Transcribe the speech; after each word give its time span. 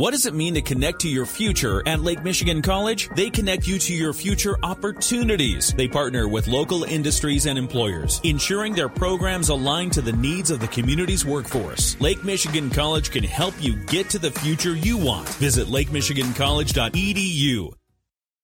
What 0.00 0.12
does 0.12 0.24
it 0.24 0.32
mean 0.32 0.54
to 0.54 0.62
connect 0.62 1.00
to 1.00 1.10
your 1.10 1.26
future 1.26 1.86
at 1.86 2.00
Lake 2.00 2.24
Michigan 2.24 2.62
College? 2.62 3.10
They 3.16 3.28
connect 3.28 3.68
you 3.68 3.78
to 3.80 3.92
your 3.92 4.14
future 4.14 4.56
opportunities. 4.62 5.74
They 5.74 5.88
partner 5.88 6.26
with 6.26 6.48
local 6.48 6.84
industries 6.84 7.44
and 7.44 7.58
employers, 7.58 8.18
ensuring 8.24 8.72
their 8.72 8.88
programs 8.88 9.50
align 9.50 9.90
to 9.90 10.00
the 10.00 10.14
needs 10.14 10.50
of 10.50 10.58
the 10.58 10.68
community's 10.68 11.26
workforce. 11.26 12.00
Lake 12.00 12.24
Michigan 12.24 12.70
College 12.70 13.10
can 13.10 13.24
help 13.24 13.52
you 13.60 13.76
get 13.76 14.08
to 14.08 14.18
the 14.18 14.30
future 14.30 14.74
you 14.74 14.96
want. 14.96 15.28
Visit 15.34 15.66
lakemichigancollege.edu. 15.66 17.74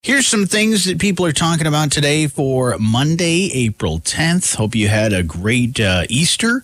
Here's 0.03 0.27
some 0.27 0.45
things 0.45 0.85
that 0.85 0.99
people 0.99 1.25
are 1.25 1.31
talking 1.31 1.65
about 1.65 1.91
today 1.91 2.27
for 2.27 2.77
Monday, 2.77 3.49
April 3.51 3.97
10th. 3.97 4.57
Hope 4.57 4.75
you 4.75 4.89
had 4.89 5.11
a 5.11 5.23
great 5.23 5.79
uh, 5.79 6.03
Easter. 6.07 6.63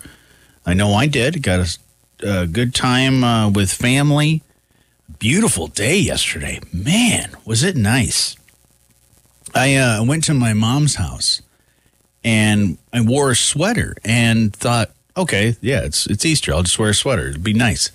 I 0.68 0.75
know 0.75 0.94
I 0.94 1.07
did. 1.07 1.41
Got 1.41 1.80
a, 2.21 2.41
a 2.41 2.46
good 2.46 2.75
time 2.75 3.23
uh, 3.23 3.50
with 3.50 3.73
family 3.73 4.44
beautiful 5.20 5.68
day 5.68 5.98
yesterday. 5.98 6.60
Man, 6.72 7.32
was 7.46 7.64
it 7.64 7.76
nice. 7.76 8.36
I 9.55 9.76
uh, 9.76 10.04
went 10.04 10.23
to 10.26 10.34
my 10.34 10.54
mom's 10.54 10.96
house 10.96 11.41
and 12.23 12.77
I 12.91 13.02
wore 13.02 13.32
a 13.32 13.36
sweater 13.36 13.96
and 14.04 14.55
thought, 14.55 14.91
okay, 15.16 15.55
yeah, 15.62 15.82
it's 15.84 16.08
it's 16.08 16.26
Easter. 16.26 16.54
I'll 16.54 16.63
just 16.63 16.80
wear 16.80 16.90
a 16.90 16.94
sweater. 16.94 17.30
It'd 17.30 17.44
be 17.44 17.54
nice. 17.54 17.91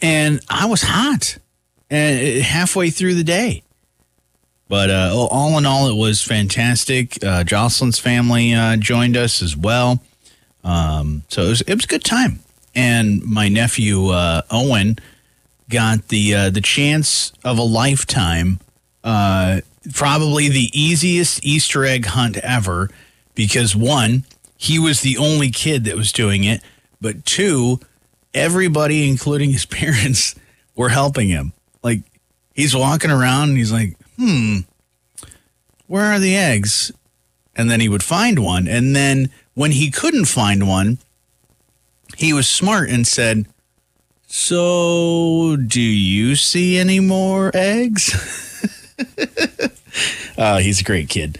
And 0.00 0.40
I 0.48 0.66
was 0.66 0.82
hot 0.82 1.38
and 1.90 2.42
halfway 2.42 2.90
through 2.90 3.14
the 3.14 3.24
day. 3.24 3.62
But 4.68 4.90
uh, 4.90 5.28
all 5.30 5.56
in 5.58 5.66
all, 5.66 5.88
it 5.88 5.94
was 5.94 6.22
fantastic. 6.22 7.22
Uh, 7.24 7.44
Jocelyn's 7.44 8.00
family 8.00 8.52
uh, 8.52 8.76
joined 8.76 9.16
us 9.16 9.40
as 9.40 9.56
well. 9.56 10.02
Um, 10.64 11.22
so 11.28 11.42
it 11.42 11.48
was, 11.48 11.60
it 11.62 11.74
was 11.74 11.84
a 11.84 11.88
good 11.88 12.04
time. 12.04 12.40
And 12.74 13.22
my 13.22 13.48
nephew, 13.48 14.08
uh, 14.08 14.42
Owen, 14.50 14.98
got 15.68 16.08
the 16.08 16.34
uh, 16.34 16.50
the 16.50 16.60
chance 16.60 17.32
of 17.44 17.58
a 17.58 17.62
lifetime. 17.62 18.60
Uh, 19.02 19.60
probably 19.92 20.48
the 20.48 20.70
easiest 20.72 21.44
Easter 21.44 21.84
egg 21.84 22.06
hunt 22.06 22.36
ever 22.38 22.90
because 23.34 23.76
one, 23.76 24.24
he 24.56 24.78
was 24.78 25.02
the 25.02 25.16
only 25.16 25.50
kid 25.50 25.84
that 25.84 25.96
was 25.96 26.10
doing 26.10 26.44
it, 26.44 26.60
but 27.00 27.24
two, 27.24 27.78
everybody, 28.34 29.08
including 29.08 29.50
his 29.50 29.66
parents, 29.66 30.34
were 30.74 30.88
helping 30.88 31.28
him. 31.28 31.52
Like 31.82 32.00
he's 32.54 32.74
walking 32.74 33.10
around 33.10 33.50
and 33.50 33.58
he's 33.58 33.72
like, 33.72 33.96
"Hmm, 34.16 34.60
where 35.86 36.06
are 36.06 36.18
the 36.18 36.36
eggs?" 36.36 36.90
And 37.54 37.70
then 37.70 37.80
he 37.80 37.88
would 37.88 38.02
find 38.02 38.38
one, 38.38 38.68
and 38.68 38.94
then 38.94 39.30
when 39.54 39.72
he 39.72 39.90
couldn't 39.90 40.26
find 40.26 40.68
one, 40.68 40.98
he 42.16 42.32
was 42.32 42.48
smart 42.48 42.90
and 42.90 43.06
said 43.06 43.46
so, 44.38 45.56
do 45.56 45.80
you 45.80 46.36
see 46.36 46.76
any 46.76 47.00
more 47.00 47.50
eggs? 47.54 48.12
uh, 50.36 50.58
he's 50.58 50.78
a 50.78 50.84
great 50.84 51.08
kid. 51.08 51.38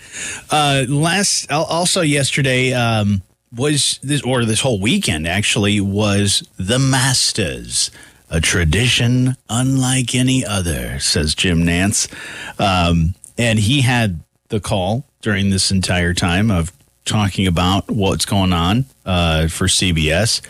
Uh, 0.51 0.87
last, 0.89 1.53
also 1.53 2.01
yesterday 2.01 2.73
um, 2.73 3.21
was 3.55 4.01
this, 4.03 4.23
or 4.23 4.47
this 4.47 4.63
whole 4.63 4.81
weekend 4.81 5.29
actually 5.29 5.79
was 5.79 6.49
the 6.57 6.79
Masters, 6.79 7.91
a 8.31 8.41
tradition 8.41 9.37
unlike 9.51 10.15
any 10.15 10.43
other, 10.43 10.99
says 10.99 11.35
Jim 11.35 11.65
Nantz, 11.65 12.11
Um, 12.59 13.15
and 13.37 13.59
he 13.59 13.83
had 13.83 14.21
the 14.49 14.59
call 14.59 15.05
during 15.21 15.51
this 15.51 15.71
entire 15.71 16.15
time 16.15 16.51
of 16.51 16.73
talking 17.05 17.47
about 17.47 17.91
what's 17.91 18.25
going 18.25 18.55
on 18.55 18.87
uh, 19.05 19.49
for 19.49 19.67
CBS. 19.67 20.41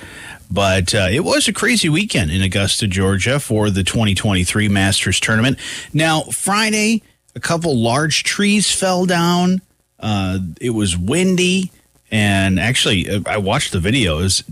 But 0.50 0.94
uh, 0.94 1.08
it 1.10 1.20
was 1.20 1.48
a 1.48 1.52
crazy 1.52 1.88
weekend 1.88 2.30
in 2.30 2.42
Augusta, 2.42 2.86
Georgia 2.86 3.40
for 3.40 3.70
the 3.70 3.82
2023 3.82 4.68
Masters 4.68 5.20
tournament. 5.20 5.58
Now, 5.92 6.22
Friday, 6.22 7.02
a 7.34 7.40
couple 7.40 7.76
large 7.76 8.22
trees 8.22 8.72
fell 8.72 9.06
down. 9.06 9.60
Uh, 9.98 10.38
it 10.60 10.70
was 10.70 10.96
windy. 10.96 11.70
And 12.10 12.60
actually, 12.60 13.08
uh, 13.08 13.20
I 13.26 13.38
watched 13.38 13.72
the 13.72 13.78
videos. 13.78 14.48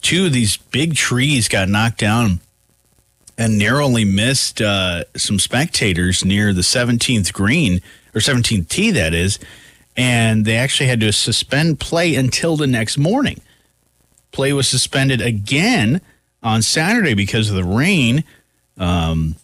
Two 0.00 0.26
of 0.26 0.32
these 0.32 0.56
big 0.56 0.94
trees 0.94 1.48
got 1.48 1.68
knocked 1.68 1.98
down 1.98 2.40
and 3.36 3.58
narrowly 3.58 4.04
missed 4.04 4.60
uh, 4.60 5.04
some 5.16 5.38
spectators 5.38 6.24
near 6.24 6.52
the 6.52 6.60
17th 6.60 7.32
green, 7.32 7.80
or 8.14 8.20
17th 8.20 8.68
tee, 8.68 8.90
that 8.92 9.12
is. 9.12 9.38
And 9.96 10.44
they 10.44 10.56
actually 10.56 10.88
had 10.88 11.00
to 11.00 11.12
suspend 11.12 11.80
play 11.80 12.14
until 12.14 12.56
the 12.56 12.66
next 12.66 12.98
morning. 12.98 13.40
Play 14.34 14.52
was 14.52 14.68
suspended 14.68 15.22
again 15.22 16.00
on 16.42 16.60
Saturday 16.60 17.14
because 17.14 17.48
of 17.48 17.56
the 17.56 17.64
rain. 17.64 18.24
Um, 18.76 19.36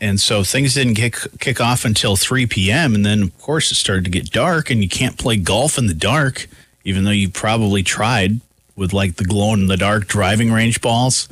and 0.00 0.20
so 0.20 0.42
things 0.42 0.74
didn't 0.74 0.94
kick, 0.94 1.16
kick 1.38 1.60
off 1.60 1.84
until 1.84 2.16
3 2.16 2.46
p.m. 2.46 2.94
And 2.94 3.04
then, 3.04 3.22
of 3.22 3.38
course, 3.38 3.70
it 3.70 3.74
started 3.74 4.04
to 4.04 4.10
get 4.10 4.30
dark, 4.30 4.70
and 4.70 4.82
you 4.82 4.88
can't 4.88 5.18
play 5.18 5.36
golf 5.36 5.78
in 5.78 5.86
the 5.86 5.94
dark, 5.94 6.46
even 6.84 7.04
though 7.04 7.10
you 7.10 7.28
probably 7.28 7.82
tried 7.82 8.40
with 8.76 8.92
like 8.92 9.16
the 9.16 9.24
glow 9.24 9.54
in 9.54 9.66
the 9.66 9.76
dark 9.76 10.06
driving 10.06 10.52
range 10.52 10.80
balls. 10.80 11.28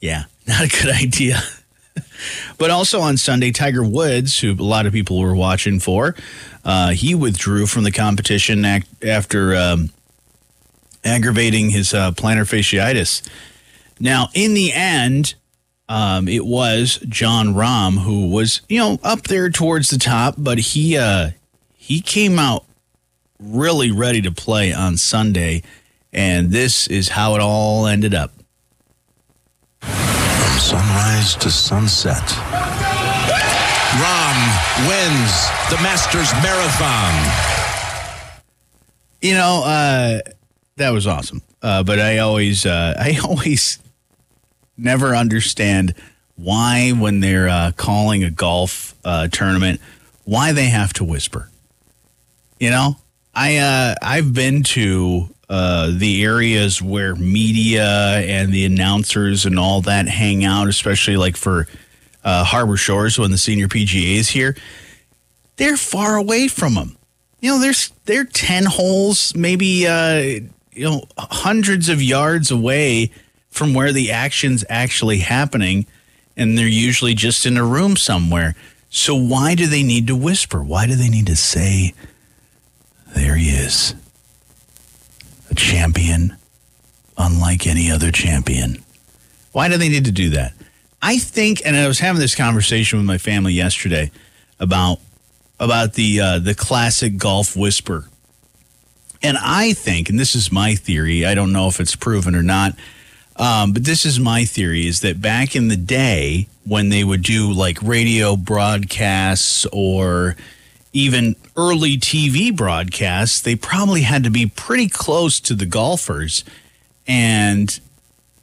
Yeah, 0.00 0.24
not 0.46 0.64
a 0.64 0.68
good 0.68 0.90
idea. 0.90 1.40
but 2.58 2.70
also 2.70 3.00
on 3.00 3.16
Sunday, 3.16 3.52
Tiger 3.52 3.84
Woods, 3.84 4.40
who 4.40 4.52
a 4.52 4.62
lot 4.62 4.86
of 4.86 4.92
people 4.92 5.18
were 5.18 5.34
watching 5.34 5.80
for, 5.80 6.14
uh, 6.64 6.90
he 6.90 7.14
withdrew 7.14 7.66
from 7.66 7.84
the 7.84 7.92
competition 7.92 8.64
after 9.02 9.54
um, 9.54 9.90
aggravating 11.04 11.70
his 11.70 11.94
uh, 11.94 12.12
plantar 12.12 12.44
fasciitis. 12.44 13.26
Now, 14.00 14.28
in 14.34 14.54
the 14.54 14.72
end, 14.72 15.34
um, 15.88 16.28
it 16.28 16.44
was 16.44 16.98
Jon 17.08 17.54
Rahm 17.54 17.98
who 17.98 18.28
was, 18.28 18.60
you 18.68 18.78
know, 18.78 18.98
up 19.02 19.22
there 19.22 19.50
towards 19.50 19.90
the 19.90 19.98
top, 19.98 20.34
but 20.36 20.58
he 20.58 20.96
uh, 20.96 21.30
he 21.74 22.00
came 22.00 22.38
out 22.38 22.64
really 23.40 23.90
ready 23.90 24.20
to 24.22 24.30
play 24.30 24.72
on 24.72 24.96
Sunday, 24.96 25.62
and 26.12 26.50
this 26.50 26.86
is 26.88 27.08
how 27.08 27.34
it 27.34 27.40
all 27.40 27.86
ended 27.86 28.14
up. 28.14 28.32
From 29.80 30.58
sunrise 30.58 31.34
to 31.36 31.50
sunset, 31.50 32.22
Rahm 33.96 34.38
wins 34.86 35.48
the 35.70 35.78
Masters 35.82 36.30
Marathon. 36.42 37.14
You 39.22 39.34
know, 39.34 39.62
uh, 39.64 40.20
that 40.78 40.90
was 40.90 41.06
awesome. 41.06 41.42
Uh, 41.62 41.82
but 41.82 41.98
I 42.00 42.18
always, 42.18 42.64
uh, 42.64 42.94
I 42.98 43.18
always 43.22 43.78
never 44.76 45.14
understand 45.14 45.94
why 46.36 46.90
when 46.90 47.20
they're 47.20 47.48
uh, 47.48 47.72
calling 47.76 48.24
a 48.24 48.30
golf 48.30 48.94
uh, 49.04 49.28
tournament, 49.28 49.80
why 50.24 50.52
they 50.52 50.66
have 50.66 50.92
to 50.94 51.04
whisper. 51.04 51.50
You 52.58 52.70
know, 52.70 52.96
I 53.34 53.56
uh, 53.58 53.94
I've 54.02 54.34
been 54.34 54.62
to 54.64 55.28
uh, 55.48 55.92
the 55.96 56.24
areas 56.24 56.82
where 56.82 57.14
media 57.14 58.18
and 58.18 58.52
the 58.52 58.64
announcers 58.64 59.46
and 59.46 59.58
all 59.58 59.80
that 59.82 60.08
hang 60.08 60.44
out, 60.44 60.68
especially 60.68 61.16
like 61.16 61.36
for 61.36 61.68
Harbor 62.24 62.76
Shores 62.76 63.18
when 63.18 63.30
the 63.30 63.38
senior 63.38 63.68
PGA 63.68 64.16
is 64.16 64.28
here. 64.28 64.56
They're 65.56 65.76
far 65.76 66.16
away 66.16 66.46
from 66.48 66.74
them. 66.74 66.96
You 67.40 67.52
know, 67.52 67.60
there's 67.60 67.92
they're 68.04 68.24
ten 68.24 68.64
holes, 68.64 69.34
maybe 69.34 69.86
you 70.78 70.84
know 70.84 71.02
hundreds 71.18 71.88
of 71.88 72.02
yards 72.02 72.50
away 72.50 73.10
from 73.50 73.74
where 73.74 73.92
the 73.92 74.10
action's 74.10 74.64
actually 74.68 75.18
happening 75.18 75.86
and 76.36 76.56
they're 76.56 76.66
usually 76.66 77.14
just 77.14 77.44
in 77.46 77.56
a 77.56 77.64
room 77.64 77.96
somewhere. 77.96 78.54
So 78.90 79.14
why 79.14 79.54
do 79.54 79.66
they 79.66 79.82
need 79.82 80.06
to 80.06 80.16
whisper? 80.16 80.62
Why 80.62 80.86
do 80.86 80.94
they 80.94 81.08
need 81.08 81.26
to 81.26 81.36
say 81.36 81.94
there 83.16 83.34
he 83.34 83.50
is 83.50 83.94
a 85.50 85.54
champion 85.54 86.36
unlike 87.16 87.66
any 87.66 87.90
other 87.90 88.12
champion 88.12 88.82
why 89.52 89.68
do 89.68 89.76
they 89.76 89.88
need 89.88 90.04
to 90.04 90.12
do 90.12 90.30
that? 90.30 90.52
I 91.00 91.18
think 91.18 91.62
and 91.64 91.76
i 91.76 91.86
was 91.86 92.00
having 92.00 92.20
this 92.20 92.34
conversation 92.34 92.98
with 92.98 93.06
my 93.06 93.18
family 93.18 93.52
yesterday 93.52 94.10
about 94.58 94.98
about 95.60 95.94
the 95.94 96.20
uh, 96.20 96.38
the 96.38 96.54
classic 96.54 97.16
golf 97.16 97.56
whisper 97.56 98.08
and 99.22 99.36
I 99.40 99.72
think, 99.72 100.08
and 100.08 100.18
this 100.18 100.34
is 100.34 100.52
my 100.52 100.74
theory, 100.74 101.26
I 101.26 101.34
don't 101.34 101.52
know 101.52 101.68
if 101.68 101.80
it's 101.80 101.96
proven 101.96 102.34
or 102.34 102.42
not, 102.42 102.74
um, 103.36 103.72
but 103.72 103.84
this 103.84 104.04
is 104.04 104.18
my 104.18 104.44
theory 104.44 104.86
is 104.86 105.00
that 105.00 105.20
back 105.20 105.54
in 105.54 105.68
the 105.68 105.76
day 105.76 106.48
when 106.64 106.88
they 106.88 107.04
would 107.04 107.22
do 107.22 107.52
like 107.52 107.80
radio 107.82 108.36
broadcasts 108.36 109.64
or 109.72 110.36
even 110.92 111.36
early 111.56 111.96
TV 111.96 112.54
broadcasts, 112.54 113.40
they 113.40 113.54
probably 113.54 114.02
had 114.02 114.24
to 114.24 114.30
be 114.30 114.46
pretty 114.46 114.88
close 114.88 115.38
to 115.40 115.54
the 115.54 115.66
golfers. 115.66 116.44
And 117.06 117.78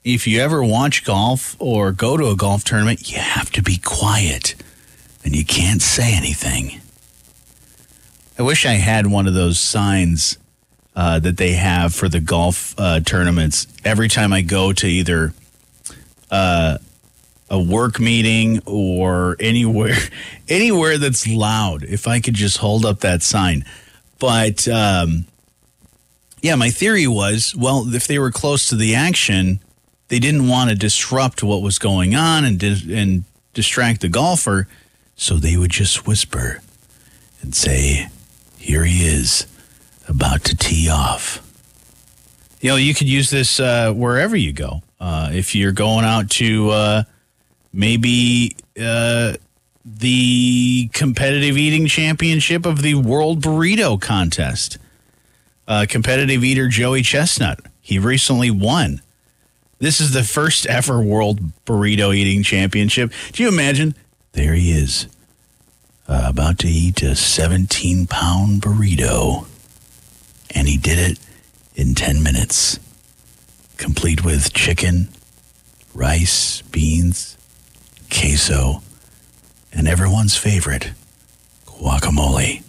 if 0.04 0.28
you 0.28 0.40
ever 0.40 0.64
watch 0.64 1.04
golf 1.04 1.56
or 1.60 1.92
go 1.92 2.16
to 2.16 2.28
a 2.28 2.36
golf 2.36 2.64
tournament, 2.64 3.12
you 3.12 3.18
have 3.18 3.52
to 3.52 3.62
be 3.62 3.78
quiet 3.78 4.56
and 5.24 5.36
you 5.36 5.44
can't 5.44 5.82
say 5.82 6.16
anything. 6.16 6.80
I 8.38 8.44
wish 8.44 8.66
I 8.66 8.74
had 8.74 9.08
one 9.08 9.28
of 9.28 9.34
those 9.34 9.60
signs 9.60 10.38
uh, 10.96 11.20
that 11.20 11.38
they 11.38 11.54
have 11.54 11.94
for 11.94 12.08
the 12.08 12.20
golf 12.20 12.74
uh, 12.78 13.00
tournaments. 13.02 13.68
Every 13.84 14.08
time 14.08 14.32
I 14.32 14.42
go 14.42 14.72
to 14.74 14.88
either 14.88 15.34
uh, 16.32 16.78
a 17.50 17.62
work 17.62 18.00
meeting 18.00 18.62
or 18.66 19.36
anywhere 19.40 19.96
anywhere 20.50 20.98
that's 20.98 21.28
loud 21.28 21.84
if 21.84 22.08
I 22.08 22.20
could 22.20 22.34
just 22.34 22.58
hold 22.58 22.86
up 22.86 23.02
that 23.02 23.22
sign. 23.24 23.66
But 24.20 24.68
um, 24.68 25.26
yeah, 26.42 26.56
my 26.56 26.70
theory 26.70 27.08
was 27.08 27.56
well, 27.56 27.94
if 27.94 28.08
they 28.08 28.20
were 28.20 28.32
close 28.32 28.70
to 28.70 28.76
the 28.76 28.96
action, 28.96 29.60
they 30.08 30.20
didn't 30.20 30.48
want 30.48 30.70
to 30.70 30.76
disrupt 30.76 31.44
what 31.44 31.62
was 31.62 31.80
going 31.80 32.16
on 32.16 32.46
and 32.46 32.62
and 32.64 33.24
distract 33.54 34.02
the 34.02 34.10
golfer, 34.10 34.68
so 35.16 35.36
they 35.36 35.58
would 35.58 35.72
just 35.72 36.08
whisper 36.08 36.62
and 37.42 37.56
say, 37.56 38.08
"Here 38.58 38.86
he 38.86 39.06
is, 39.06 39.48
about 40.08 40.44
to 40.46 40.56
tee 40.56 40.90
off." 40.90 41.42
You 42.62 42.72
know, 42.72 42.76
you 42.78 42.94
could 42.94 43.08
use 43.08 43.30
this 43.30 43.60
uh, 43.60 43.94
wherever 43.94 44.36
you 44.36 44.54
go. 44.54 44.82
Uh, 45.00 45.30
if 45.34 45.54
you're 45.54 45.72
going 45.72 46.06
out 46.06 46.30
to 46.32 46.70
uh, 46.70 47.04
maybe 47.72 48.56
uh, 48.80 49.34
the 49.86 50.90
competitive 50.94 51.58
eating 51.58 51.86
championship 51.86 52.66
of 52.66 52.82
the 52.82 52.96
World 52.96 53.42
Burrito 53.42 54.02
Contest. 54.02 54.80
Uh, 55.68 55.86
competitive 55.88 56.44
eater 56.44 56.68
Joey 56.68 57.02
Chestnut, 57.02 57.60
he 57.82 57.98
recently 57.98 58.52
won. 58.52 59.02
This 59.80 60.00
is 60.00 60.14
the 60.14 60.24
first 60.24 60.66
ever 60.68 61.02
World 61.02 61.40
Burrito 61.66 62.16
Eating 62.16 62.44
Championship. 62.44 63.12
Do 63.32 63.44
you 63.44 63.50
imagine? 63.50 63.96
There 64.34 64.54
he 64.54 64.72
is, 64.72 65.08
uh, 66.08 66.26
about 66.28 66.60
to 66.60 66.68
eat 66.68 67.02
a 67.02 67.16
17 67.16 68.06
pound 68.08 68.62
burrito. 68.62 69.48
And 70.56 70.68
he 70.68 70.78
did 70.78 70.98
it 70.98 71.20
in 71.76 71.94
10 71.94 72.24
minutes, 72.24 72.80
complete 73.78 74.24
with 74.24 74.54
chicken, 74.54 75.10
rice, 75.94 76.62
beans, 76.64 77.38
queso, 78.10 78.82
and 79.74 79.88
everyone's 79.88 80.38
favorite, 80.38 80.92
guacamole. 81.66 82.64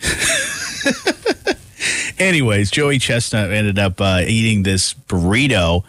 Anyways, 2.18 2.70
Joey 2.70 2.98
Chestnut 2.98 3.50
ended 3.50 3.78
up 3.78 4.00
uh, 4.00 4.22
eating 4.26 4.62
this 4.62 4.94
burrito, 4.94 5.84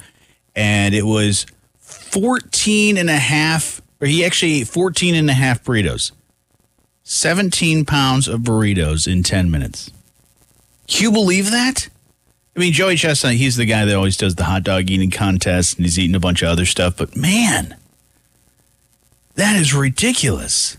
and 0.56 0.94
it 0.94 1.06
was 1.06 1.46
14 1.80 2.98
and 2.98 3.10
a 3.10 3.18
half, 3.18 3.82
or 4.02 4.08
he 4.08 4.26
actually 4.26 4.62
ate 4.62 4.68
14 4.68 5.16
and 5.16 5.30
a 5.30 5.34
half 5.34 5.64
burritos. 5.64 6.12
17 7.06 7.86
pounds 7.86 8.28
of 8.28 8.42
burritos 8.42 9.08
in 9.12 9.22
10 9.22 9.50
minutes. 9.50 9.92
Can 10.88 11.04
you 11.04 11.12
believe 11.12 11.52
that? 11.52 11.88
I 12.56 12.60
mean, 12.60 12.74
Joey 12.74 12.96
Chestnut, 12.96 13.34
he's 13.34 13.58
the 13.58 13.66
guy 13.66 13.86
that 13.86 13.96
always 13.96 14.18
does 14.18 14.36
the 14.36 14.46
hot 14.46 14.64
dog 14.64 14.90
eating 14.90 15.12
contest 15.12 15.78
and 15.78 15.86
he's 15.86 16.00
eating 16.00 16.16
a 16.16 16.20
bunch 16.20 16.42
of 16.42 16.50
other 16.50 16.66
stuff, 16.66 16.98
but 16.98 17.16
man, 17.16 17.76
that 19.36 19.56
is 19.56 19.74
ridiculous. 19.74 20.78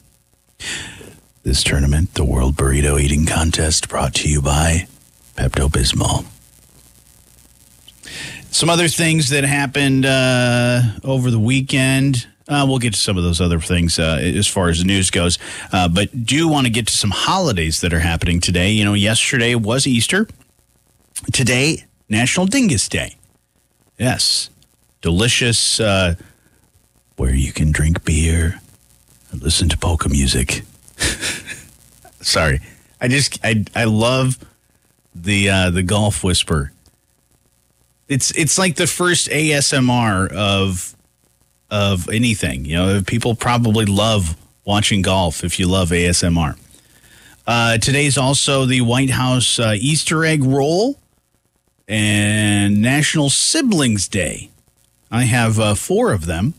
This 1.45 1.63
tournament, 1.63 2.15
the 2.15 2.25
World 2.25 2.57
Burrito 2.57 3.01
Eating 3.01 3.25
Contest, 3.25 3.89
brought 3.89 4.15
to 4.15 4.29
you 4.29 4.43
by 4.43 4.89
Pepto 5.37 5.69
Bismol. 5.69 6.25
Some 8.51 8.69
other 8.69 8.89
things 8.89 9.29
that 9.29 9.45
happened 9.45 10.07
uh, 10.07 10.81
over 11.05 11.31
the 11.31 11.39
weekend. 11.39 12.27
Uh, 12.49 12.65
we'll 12.69 12.79
get 12.79 12.95
to 12.95 12.99
some 12.99 13.17
of 13.17 13.25
those 13.25 13.41
other 13.41 13.59
things 13.59 13.99
uh, 13.99 14.21
as 14.23 14.47
far 14.47 14.69
as 14.69 14.79
the 14.79 14.85
news 14.85 15.11
goes, 15.11 15.39
uh, 15.73 15.89
but 15.89 16.25
do 16.25 16.47
want 16.47 16.67
to 16.67 16.71
get 16.73 16.87
to 16.87 16.93
some 16.93 17.11
holidays 17.11 17.81
that 17.81 17.93
are 17.93 18.01
happening 18.01 18.41
today. 18.41 18.71
You 18.71 18.85
know, 18.85 18.95
yesterday 18.95 19.55
was 19.57 19.87
Easter. 19.87 20.29
Today, 21.33 21.85
National 22.09 22.47
Dyngus 22.47 22.89
Day. 22.89 23.17
Yes, 23.99 24.51
delicious, 25.01 25.81
uh, 25.81 26.15
where 27.17 27.35
you 27.35 27.53
can 27.53 27.73
drink 27.73 28.05
beer 28.05 28.61
and 29.31 29.43
listen 29.43 29.69
to 29.71 29.79
polka 29.79 30.09
music. 30.09 30.63
Sorry, 32.21 32.61
I 33.01 33.09
just 33.09 33.39
I 33.45 33.65
I 33.75 33.85
love 33.85 34.39
the 35.15 35.49
uh, 35.49 35.71
the 35.71 35.83
golf 35.83 36.23
whisper. 36.23 36.73
It's 38.09 38.31
it's 38.33 38.59
like 38.59 38.77
the 38.77 38.87
first 38.87 39.29
ASMR 39.29 40.31
of 40.33 40.96
of 41.77 42.09
anything. 42.09 42.65
You 42.65 42.77
know, 42.77 43.03
people 43.07 43.35
probably 43.35 43.85
love 43.85 44.35
watching 44.65 45.03
golf 45.03 45.45
if 45.45 45.61
you 45.61 45.69
love 45.69 45.91
ASMR. 45.91 46.57
Uh, 47.47 47.77
today's 47.79 48.17
also 48.17 48.65
the 48.65 48.81
White 48.81 49.11
House 49.11 49.59
uh, 49.59 49.75
Easter 49.79 50.25
egg 50.25 50.43
roll 50.43 50.99
and 51.87 52.81
National 52.81 53.29
Siblings 53.29 54.09
Day. 54.09 54.49
I 55.11 55.25
have 55.25 55.61
uh, 55.61 55.75
four 55.75 56.13
of 56.13 56.25
them, 56.25 56.55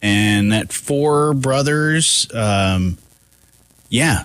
and 0.00 0.50
that 0.50 0.72
four 0.72 1.34
brothers, 1.34 2.26
um, 2.34 2.96
yeah, 3.90 4.24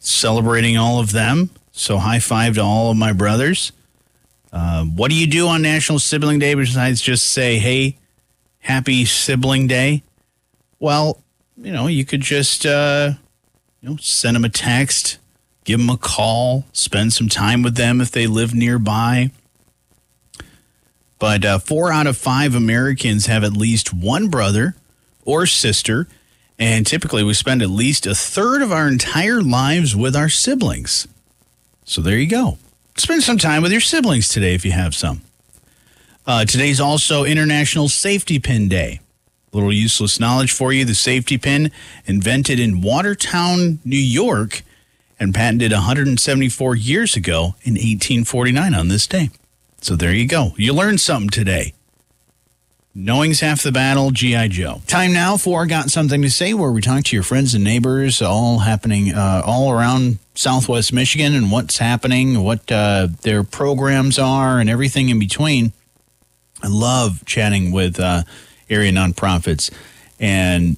celebrating 0.00 0.78
all 0.78 0.98
of 0.98 1.12
them. 1.12 1.50
So 1.72 1.98
high 1.98 2.20
five 2.20 2.54
to 2.54 2.62
all 2.62 2.90
of 2.90 2.96
my 2.96 3.12
brothers. 3.12 3.70
Uh, 4.50 4.84
what 4.86 5.10
do 5.10 5.14
you 5.14 5.26
do 5.26 5.46
on 5.46 5.60
National 5.60 5.98
Sibling 5.98 6.38
Day 6.38 6.54
besides 6.54 7.02
just 7.02 7.26
say, 7.26 7.58
hey, 7.58 7.98
happy 8.60 9.04
sibling 9.04 9.66
day? 9.66 10.02
Well, 10.78 11.20
you 11.56 11.72
know, 11.72 11.86
you 11.86 12.04
could 12.04 12.20
just, 12.20 12.64
uh, 12.64 13.12
you 13.80 13.90
know, 13.90 13.96
send 13.96 14.36
them 14.36 14.44
a 14.44 14.48
text, 14.48 15.18
give 15.64 15.80
them 15.80 15.90
a 15.90 15.96
call, 15.96 16.64
spend 16.72 17.12
some 17.12 17.28
time 17.28 17.62
with 17.62 17.76
them 17.76 18.00
if 18.00 18.10
they 18.10 18.26
live 18.26 18.54
nearby. 18.54 19.30
But 21.18 21.44
uh, 21.44 21.58
four 21.58 21.90
out 21.90 22.06
of 22.06 22.16
five 22.16 22.54
Americans 22.54 23.26
have 23.26 23.42
at 23.42 23.52
least 23.52 23.92
one 23.92 24.28
brother 24.28 24.76
or 25.24 25.46
sister. 25.46 26.06
And 26.58 26.86
typically 26.86 27.24
we 27.24 27.34
spend 27.34 27.62
at 27.62 27.70
least 27.70 28.06
a 28.06 28.14
third 28.14 28.62
of 28.62 28.72
our 28.72 28.88
entire 28.88 29.40
lives 29.40 29.94
with 29.96 30.14
our 30.14 30.28
siblings. 30.28 31.08
So 31.84 32.00
there 32.00 32.18
you 32.18 32.28
go. 32.28 32.58
Spend 32.96 33.22
some 33.22 33.38
time 33.38 33.62
with 33.62 33.72
your 33.72 33.80
siblings 33.80 34.28
today 34.28 34.54
if 34.54 34.64
you 34.64 34.72
have 34.72 34.94
some. 34.94 35.22
Uh, 36.28 36.44
today's 36.44 36.78
also 36.78 37.24
International 37.24 37.88
Safety 37.88 38.38
Pin 38.38 38.68
Day. 38.68 39.00
A 39.50 39.56
little 39.56 39.72
useless 39.72 40.20
knowledge 40.20 40.52
for 40.52 40.74
you. 40.74 40.84
The 40.84 40.94
safety 40.94 41.38
pin, 41.38 41.72
invented 42.04 42.60
in 42.60 42.82
Watertown, 42.82 43.78
New 43.82 43.96
York, 43.96 44.60
and 45.18 45.34
patented 45.34 45.72
174 45.72 46.76
years 46.76 47.16
ago 47.16 47.54
in 47.62 47.72
1849 47.76 48.74
on 48.74 48.88
this 48.88 49.06
day. 49.06 49.30
So 49.80 49.96
there 49.96 50.12
you 50.12 50.28
go. 50.28 50.52
You 50.58 50.74
learned 50.74 51.00
something 51.00 51.30
today. 51.30 51.72
Knowing's 52.94 53.40
half 53.40 53.62
the 53.62 53.72
battle, 53.72 54.10
G.I. 54.10 54.48
Joe. 54.48 54.82
Time 54.86 55.14
now 55.14 55.38
for 55.38 55.64
Got 55.64 55.88
Something 55.88 56.20
to 56.20 56.30
Say, 56.30 56.52
where 56.52 56.70
we 56.70 56.82
talk 56.82 57.04
to 57.04 57.16
your 57.16 57.22
friends 57.22 57.54
and 57.54 57.64
neighbors, 57.64 58.20
all 58.20 58.58
happening 58.58 59.14
uh, 59.14 59.40
all 59.46 59.72
around 59.72 60.18
Southwest 60.34 60.92
Michigan 60.92 61.34
and 61.34 61.50
what's 61.50 61.78
happening, 61.78 62.44
what 62.44 62.70
uh, 62.70 63.08
their 63.22 63.44
programs 63.44 64.18
are, 64.18 64.60
and 64.60 64.68
everything 64.68 65.08
in 65.08 65.18
between. 65.18 65.72
I 66.62 66.68
love 66.68 67.24
chatting 67.24 67.72
with 67.72 68.00
uh, 68.00 68.22
area 68.68 68.92
nonprofits 68.92 69.70
and 70.18 70.76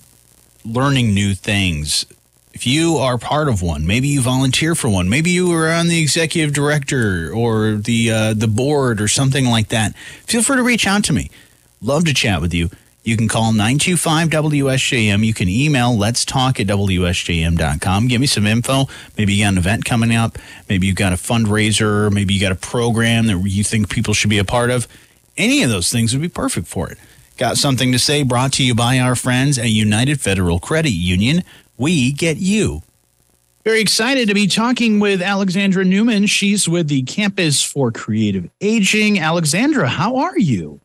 learning 0.64 1.14
new 1.14 1.34
things. 1.34 2.06
If 2.52 2.66
you 2.66 2.96
are 2.96 3.16
part 3.16 3.48
of 3.48 3.62
one, 3.62 3.86
maybe 3.86 4.08
you 4.08 4.20
volunteer 4.20 4.74
for 4.74 4.88
one, 4.88 5.08
maybe 5.08 5.30
you 5.30 5.52
are 5.52 5.70
on 5.70 5.88
the 5.88 6.00
executive 6.00 6.52
director 6.52 7.32
or 7.32 7.76
the 7.76 8.10
uh, 8.10 8.34
the 8.34 8.48
board 8.48 9.00
or 9.00 9.08
something 9.08 9.46
like 9.46 9.68
that. 9.68 9.96
Feel 10.26 10.42
free 10.42 10.56
to 10.56 10.62
reach 10.62 10.86
out 10.86 11.04
to 11.04 11.12
me. 11.12 11.30
Love 11.80 12.04
to 12.04 12.12
chat 12.12 12.40
with 12.40 12.52
you. 12.52 12.68
You 13.02 13.16
can 13.16 13.28
call 13.28 13.52
925 13.52 14.28
WSJM. 14.28 15.24
You 15.24 15.32
can 15.32 15.48
email 15.48 15.96
let's 15.96 16.24
talk 16.24 16.60
at 16.60 16.66
WSJM.com. 16.66 18.08
Give 18.08 18.20
me 18.20 18.26
some 18.26 18.46
info. 18.46 18.84
Maybe 19.16 19.32
you 19.32 19.44
got 19.44 19.52
an 19.52 19.58
event 19.58 19.86
coming 19.86 20.14
up. 20.14 20.36
Maybe 20.68 20.86
you 20.86 20.92
got 20.92 21.14
a 21.14 21.16
fundraiser. 21.16 22.12
Maybe 22.12 22.34
you 22.34 22.40
got 22.40 22.52
a 22.52 22.56
program 22.56 23.26
that 23.28 23.42
you 23.46 23.64
think 23.64 23.88
people 23.88 24.12
should 24.12 24.28
be 24.28 24.38
a 24.38 24.44
part 24.44 24.70
of. 24.70 24.86
Any 25.40 25.62
of 25.62 25.70
those 25.70 25.90
things 25.90 26.12
would 26.12 26.20
be 26.20 26.28
perfect 26.28 26.66
for 26.66 26.90
it. 26.90 26.98
Got 27.38 27.56
something 27.56 27.92
to 27.92 27.98
say 27.98 28.22
brought 28.22 28.52
to 28.52 28.62
you 28.62 28.74
by 28.74 28.98
our 28.98 29.16
friends 29.16 29.58
at 29.58 29.70
United 29.70 30.20
Federal 30.20 30.58
Credit 30.60 30.90
Union. 30.90 31.44
We 31.78 32.12
get 32.12 32.36
you. 32.36 32.82
Very 33.64 33.80
excited 33.80 34.28
to 34.28 34.34
be 34.34 34.46
talking 34.46 35.00
with 35.00 35.22
Alexandra 35.22 35.82
Newman. 35.82 36.26
She's 36.26 36.68
with 36.68 36.88
the 36.88 37.04
Campus 37.04 37.62
for 37.62 37.90
Creative 37.90 38.50
Aging. 38.60 39.18
Alexandra, 39.18 39.88
how 39.88 40.16
are 40.16 40.38
you? 40.38 40.78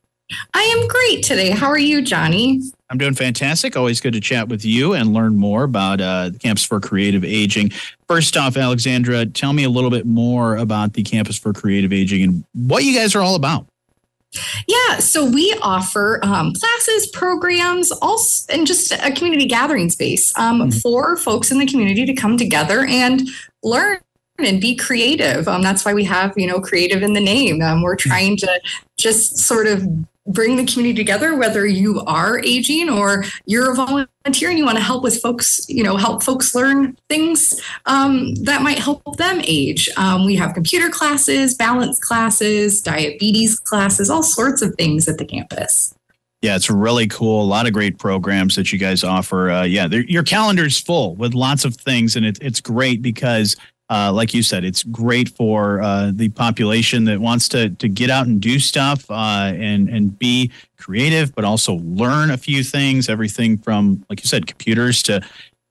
I 0.54 0.62
am 0.62 0.88
great 0.88 1.22
today. 1.22 1.50
How 1.50 1.68
are 1.68 1.78
you, 1.78 2.02
Jonny? 2.02 2.62
I'm 2.90 2.98
doing 2.98 3.14
fantastic. 3.14 3.76
Always 3.76 4.00
good 4.00 4.14
to 4.14 4.22
chat 4.22 4.48
with 4.48 4.64
you 4.64 4.94
and 4.94 5.14
learn 5.14 5.36
more 5.36 5.64
about 5.64 6.00
uh, 6.00 6.30
the 6.30 6.40
Campus 6.40 6.64
for 6.64 6.80
Creative 6.80 7.26
Aging. 7.26 7.72
First 8.08 8.38
off, 8.38 8.56
Alexandra, 8.56 9.26
tell 9.26 9.52
me 9.52 9.66
a 9.66 9.70
little 9.70 9.90
bit 9.90 10.06
more 10.06 10.56
about 10.56 10.94
the 10.94 11.04
Campus 11.04 11.38
for 11.38 11.52
Creative 11.52 11.92
Aging 11.92 12.24
and 12.24 12.46
what 12.54 12.86
you 12.86 12.96
guys 12.98 13.16
are 13.16 13.22
all 13.22 13.36
about. 13.36 13.68
Yeah, 14.68 15.00
so 15.00 15.26
we 15.26 15.56
offer 15.62 16.20
um, 16.24 16.54
classes, 16.54 17.08
programs, 17.08 17.92
all, 17.92 18.20
and 18.50 18.66
just 18.66 18.92
a 18.92 19.12
community 19.12 19.46
gathering 19.46 19.90
space 19.90 20.38
um, 20.38 20.62
mm-hmm. 20.62 20.80
for 20.80 21.18
folks 21.18 21.52
in 21.52 21.60
the 21.60 21.66
community 21.66 22.06
to 22.06 22.14
come 22.14 22.38
together 22.38 22.86
and 22.86 23.28
learn 23.64 24.00
and 24.40 24.60
be 24.60 24.76
creative. 24.76 25.48
Um, 25.48 25.62
that's 25.62 25.86
why 25.86 25.94
we 25.94 26.04
have, 26.06 26.34
you 26.36 26.48
know, 26.48 26.60
creative 26.60 27.04
in 27.04 27.14
the 27.14 27.22
name. 27.22 27.62
Um, 27.62 27.82
we're 27.82 27.96
trying 27.96 28.38
to 28.38 28.62
just 28.98 29.38
sort 29.38 29.68
of 29.68 29.88
bring 30.28 30.56
the 30.56 30.66
community 30.66 30.96
together, 30.96 31.36
whether 31.38 31.66
you 31.66 32.02
are 32.02 32.40
aging 32.40 32.90
or 32.90 33.24
you're 33.46 33.72
a 33.72 33.76
volunteer 33.76 34.50
and 34.50 34.58
you 34.58 34.66
want 34.66 34.78
to 34.78 34.84
help 34.84 35.04
with 35.04 35.22
folks, 35.22 35.66
you 35.70 35.84
know, 35.84 35.98
help 35.98 36.24
folks 36.24 36.56
learn 36.56 36.98
things 37.10 37.62
um, 37.86 38.34
that 38.36 38.62
might 38.62 38.80
help 38.80 39.18
them 39.18 39.42
age. 39.44 39.90
Um, 39.98 40.26
we 40.26 40.36
have 40.36 40.54
computer 40.54 40.90
classes, 40.90 41.54
balance 41.54 42.00
classes, 42.00 42.82
diabetes 42.82 43.60
classes, 43.60 44.10
all 44.10 44.24
sorts 44.24 44.62
of 44.62 44.74
things 44.76 45.08
at 45.08 45.18
the 45.18 45.26
campus. 45.26 45.94
Yeah, 46.42 46.56
it's 46.56 46.70
really 46.70 47.08
cool. 47.08 47.44
A 47.44 47.46
lot 47.46 47.66
of 47.66 47.74
great 47.74 47.98
programs 47.98 48.56
that 48.56 48.72
you 48.72 48.78
guys 48.78 49.04
offer. 49.04 49.50
Uh, 49.50 49.64
yeah, 49.64 49.88
your 49.88 50.22
calendar's 50.22 50.80
full 50.80 51.16
with 51.16 51.34
lots 51.34 51.66
of 51.66 51.76
things, 51.76 52.16
and 52.16 52.26
it, 52.26 52.38
it's 52.40 52.62
great 52.62 53.02
because 53.02 53.56
uh, 53.90 54.12
like 54.12 54.34
you 54.34 54.42
said, 54.42 54.64
it's 54.64 54.84
great 54.84 55.30
for 55.30 55.82
uh, 55.82 56.12
the 56.14 56.30
population 56.30 57.06
that 57.06 57.20
wants 57.20 57.48
to 57.50 57.70
to 57.70 57.88
get 57.88 58.10
out 58.10 58.26
and 58.26 58.42
do 58.42 58.58
stuff 58.58 59.10
uh, 59.12 59.52
and 59.56 59.90
and 59.90 60.18
be 60.18 60.52
creative, 60.78 61.34
but 61.36 61.46
also 61.46 61.76
learn 61.76 62.32
a 62.32 62.38
few 62.38 62.64
things. 62.64 63.10
Everything 63.10 63.58
from, 63.58 64.04
like 64.10 64.24
you 64.24 64.28
said, 64.28 64.48
computers 64.48 65.04
to 65.04 65.22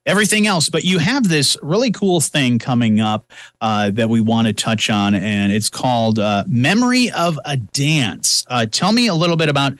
everything 0.06 0.46
else. 0.46 0.68
But 0.68 0.84
you 0.84 0.98
have 0.98 1.28
this 1.28 1.56
really 1.60 1.90
cool 1.90 2.20
thing 2.20 2.58
coming 2.58 3.00
up 3.00 3.32
uh, 3.60 3.90
that 3.90 4.08
we 4.08 4.20
want 4.20 4.46
to 4.46 4.52
touch 4.52 4.90
on, 4.90 5.14
and 5.14 5.52
it's 5.52 5.70
called 5.70 6.20
uh, 6.20 6.44
Memory 6.46 7.10
of 7.10 7.38
a 7.44 7.56
Dance. 7.56 8.44
Uh, 8.48 8.66
tell 8.66 8.92
me 8.92 9.08
a 9.08 9.14
little 9.14 9.36
bit 9.36 9.48
about 9.48 9.72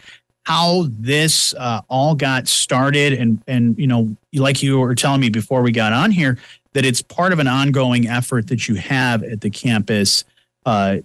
how 0.42 0.86
this 0.90 1.54
all 1.88 2.14
got 2.16 2.48
started 2.48 3.14
and 3.14 3.42
and 3.46 3.78
you 3.78 3.86
know 3.86 4.14
like 4.34 4.62
you 4.62 4.78
were 4.78 4.94
telling 4.94 5.20
me 5.20 5.30
before 5.30 5.62
we 5.62 5.72
got 5.72 5.92
on 5.92 6.10
here 6.10 6.36
that 6.74 6.84
it's 6.84 7.00
part 7.00 7.32
of 7.32 7.38
an 7.38 7.48
ongoing 7.48 8.06
effort 8.06 8.48
that 8.48 8.68
you 8.68 8.74
have 8.74 9.22
at 9.22 9.40
the 9.40 9.50
campus. 9.50 10.24
Uh, 10.66 10.98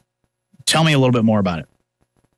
tell 0.66 0.84
me 0.84 0.94
a 0.94 1.00
little 1.00 1.14
bit 1.14 1.24
more 1.24 1.40
about 1.40 1.60
it. 1.60 1.68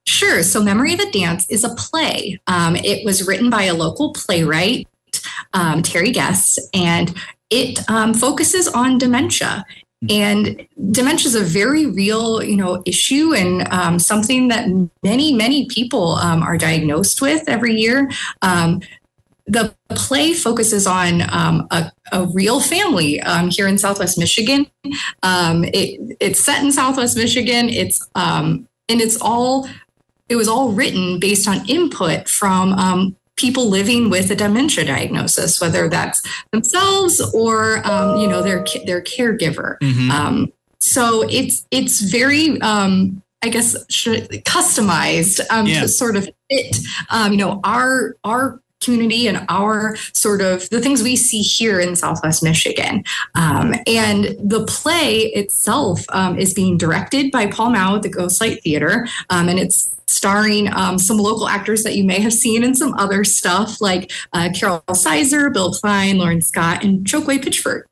Sure. 0.06 0.44
So, 0.44 0.64
Memory 0.64 0.94
of 0.94 1.00
the 1.00 1.12
Dance 1.12 1.50
is 1.50 1.64
a 1.64 1.74
play. 1.76 2.40
Um, 2.48 2.76
it 2.76 3.06
was 3.06 3.28
written 3.28 3.50
by 3.50 3.64
a 3.64 3.74
local 3.74 4.14
playwright, 4.14 4.88
um, 5.54 5.84
Terry 5.84 6.12
Guest, 6.12 6.60
and 6.74 7.16
it 7.50 7.80
um, 7.90 8.14
focuses 8.14 8.68
on 8.68 8.98
dementia. 8.98 9.66
And 10.10 10.68
dementia 10.90 11.28
is 11.28 11.36
a 11.36 11.44
very 11.44 11.86
real, 11.86 12.42
you 12.42 12.56
know, 12.56 12.82
issue 12.88 13.36
and 13.36 13.68
um, 13.72 14.00
something 14.00 14.48
that 14.48 14.68
many, 15.04 15.32
many 15.32 15.68
people 15.68 16.14
um, 16.14 16.42
are 16.42 16.58
diagnosed 16.58 17.22
with 17.22 17.48
every 17.48 17.76
year. 17.76 18.10
The 19.52 19.76
play 19.90 20.34
focuses 20.34 20.88
on 20.88 21.22
um, 21.30 21.68
a, 21.72 21.92
a, 22.14 22.26
real 22.28 22.62
family 22.62 23.20
um, 23.22 23.50
here 23.50 23.68
in 23.68 23.78
Southwest 23.78 24.18
Michigan. 24.18 24.66
Um, 25.24 25.66
it, 25.66 26.18
it's 26.22 26.44
set 26.44 26.64
in 26.64 26.72
Southwest 26.72 27.18
Michigan. 27.18 27.68
It's 27.68 28.08
um, 28.16 28.68
and 28.88 29.02
it's 29.02 29.18
all 29.20 29.68
it 30.30 30.38
was 30.38 30.48
all 30.48 30.72
written 30.72 31.20
based 31.20 31.50
on 31.50 31.68
input 31.70 32.30
from 32.30 32.72
um, 32.74 33.18
people 33.36 33.68
living 33.68 34.10
with 34.10 34.32
a 34.32 34.36
dementia 34.36 34.86
diagnosis, 34.86 35.60
whether 35.60 35.90
that's 35.90 36.22
themselves 36.54 37.20
or 37.34 37.86
um, 37.86 38.22
you 38.22 38.28
know 38.28 38.42
their 38.42 38.66
their 38.86 39.02
caregiver. 39.02 39.78
Mm-hmm. 39.80 40.46
so 40.80 41.28
it's 41.30 41.68
it's 41.72 42.00
very 42.00 42.58
I 43.44 43.50
guess 43.50 43.76
customized 44.44 45.42
um, 45.50 45.66
yeah. 45.66 45.82
to 45.82 45.88
sort 45.88 46.16
of 46.16 46.30
fit, 46.50 46.78
um, 47.10 47.32
you 47.32 47.40
know, 47.40 47.60
our 47.64 48.16
our 48.24 48.61
community 48.82 49.28
and 49.28 49.46
our 49.50 49.96
sort 50.14 50.42
of 50.42 50.70
the 50.70 50.82
things 50.82 51.04
we 51.04 51.16
see 51.16 51.42
here 51.42 51.80
in 51.80 51.96
Southwest 51.96 52.44
Michigan. 52.44 53.04
Um, 53.36 53.76
and 53.88 54.36
the 54.40 54.66
play 54.68 55.20
itself 55.34 56.06
um, 56.10 56.38
is 56.38 56.54
being 56.54 56.78
directed 56.78 57.32
by 57.32 57.48
Paul 57.48 57.72
Mao 57.72 57.96
at 57.96 58.02
the 58.02 58.10
Ghostlight 58.10 58.62
Theater, 58.62 59.08
um, 59.30 59.48
and 59.48 59.60
it's 59.60 59.96
starring 60.08 60.72
um, 60.74 61.00
some 61.00 61.18
local 61.18 61.48
actors 61.48 61.84
that 61.84 61.96
you 61.96 62.04
may 62.04 62.20
have 62.20 62.34
seen 62.34 62.64
in 62.64 62.76
some 62.76 62.94
other 62.96 63.24
stuff 63.24 63.80
like 63.80 64.12
uh, 64.34 64.50
Carol 64.54 64.84
Sizer, 64.94 65.50
Bill 65.50 65.72
Klein, 65.72 66.18
Lauren 66.18 66.42
Scott, 66.42 66.84
and 66.84 67.06
Chokwe 67.06 67.42
Pitchford. 67.42 67.84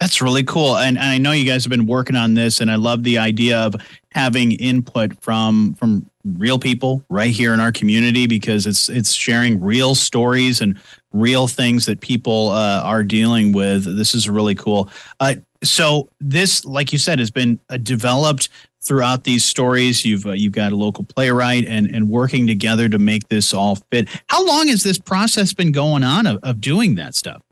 That's 0.00 0.20
really 0.20 0.44
cool. 0.44 0.76
And, 0.76 0.98
and 0.98 1.06
I 1.06 1.18
know 1.18 1.32
you 1.32 1.46
guys 1.46 1.64
have 1.64 1.70
been 1.70 1.86
working 1.86 2.16
on 2.16 2.34
this, 2.34 2.60
and 2.60 2.70
I 2.70 2.74
love 2.74 3.02
the 3.02 3.18
idea 3.18 3.58
of 3.58 3.74
having 4.10 4.52
input 4.52 5.18
from 5.22 5.74
from 5.74 6.08
real 6.36 6.58
people 6.58 7.04
right 7.08 7.30
here 7.30 7.54
in 7.54 7.60
our 7.60 7.72
community 7.72 8.26
because 8.26 8.66
it's 8.66 8.88
it's 8.88 9.12
sharing 9.12 9.60
real 9.60 9.94
stories 9.94 10.60
and 10.60 10.78
real 11.12 11.48
things 11.48 11.86
that 11.86 12.00
people 12.00 12.50
uh, 12.50 12.82
are 12.82 13.02
dealing 13.02 13.52
with. 13.52 13.84
This 13.96 14.14
is 14.14 14.28
really 14.28 14.54
cool. 14.54 14.90
Uh, 15.18 15.36
so 15.62 16.10
this, 16.20 16.64
like 16.64 16.92
you 16.92 16.98
said, 16.98 17.18
has 17.18 17.30
been 17.30 17.58
uh, 17.70 17.78
developed 17.78 18.50
throughout 18.82 19.24
these 19.24 19.44
stories. 19.44 20.04
You've 20.04 20.26
uh, 20.26 20.32
you've 20.32 20.52
got 20.52 20.72
a 20.72 20.76
local 20.76 21.04
playwright 21.04 21.64
and 21.66 21.86
and 21.94 22.10
working 22.10 22.46
together 22.46 22.88
to 22.90 22.98
make 22.98 23.28
this 23.28 23.54
all 23.54 23.76
fit. 23.90 24.08
How 24.26 24.44
long 24.44 24.68
has 24.68 24.82
this 24.82 24.98
process 24.98 25.54
been 25.54 25.72
going 25.72 26.04
on 26.04 26.26
of, 26.26 26.38
of 26.42 26.60
doing 26.60 26.96
that 26.96 27.14
stuff? 27.14 27.42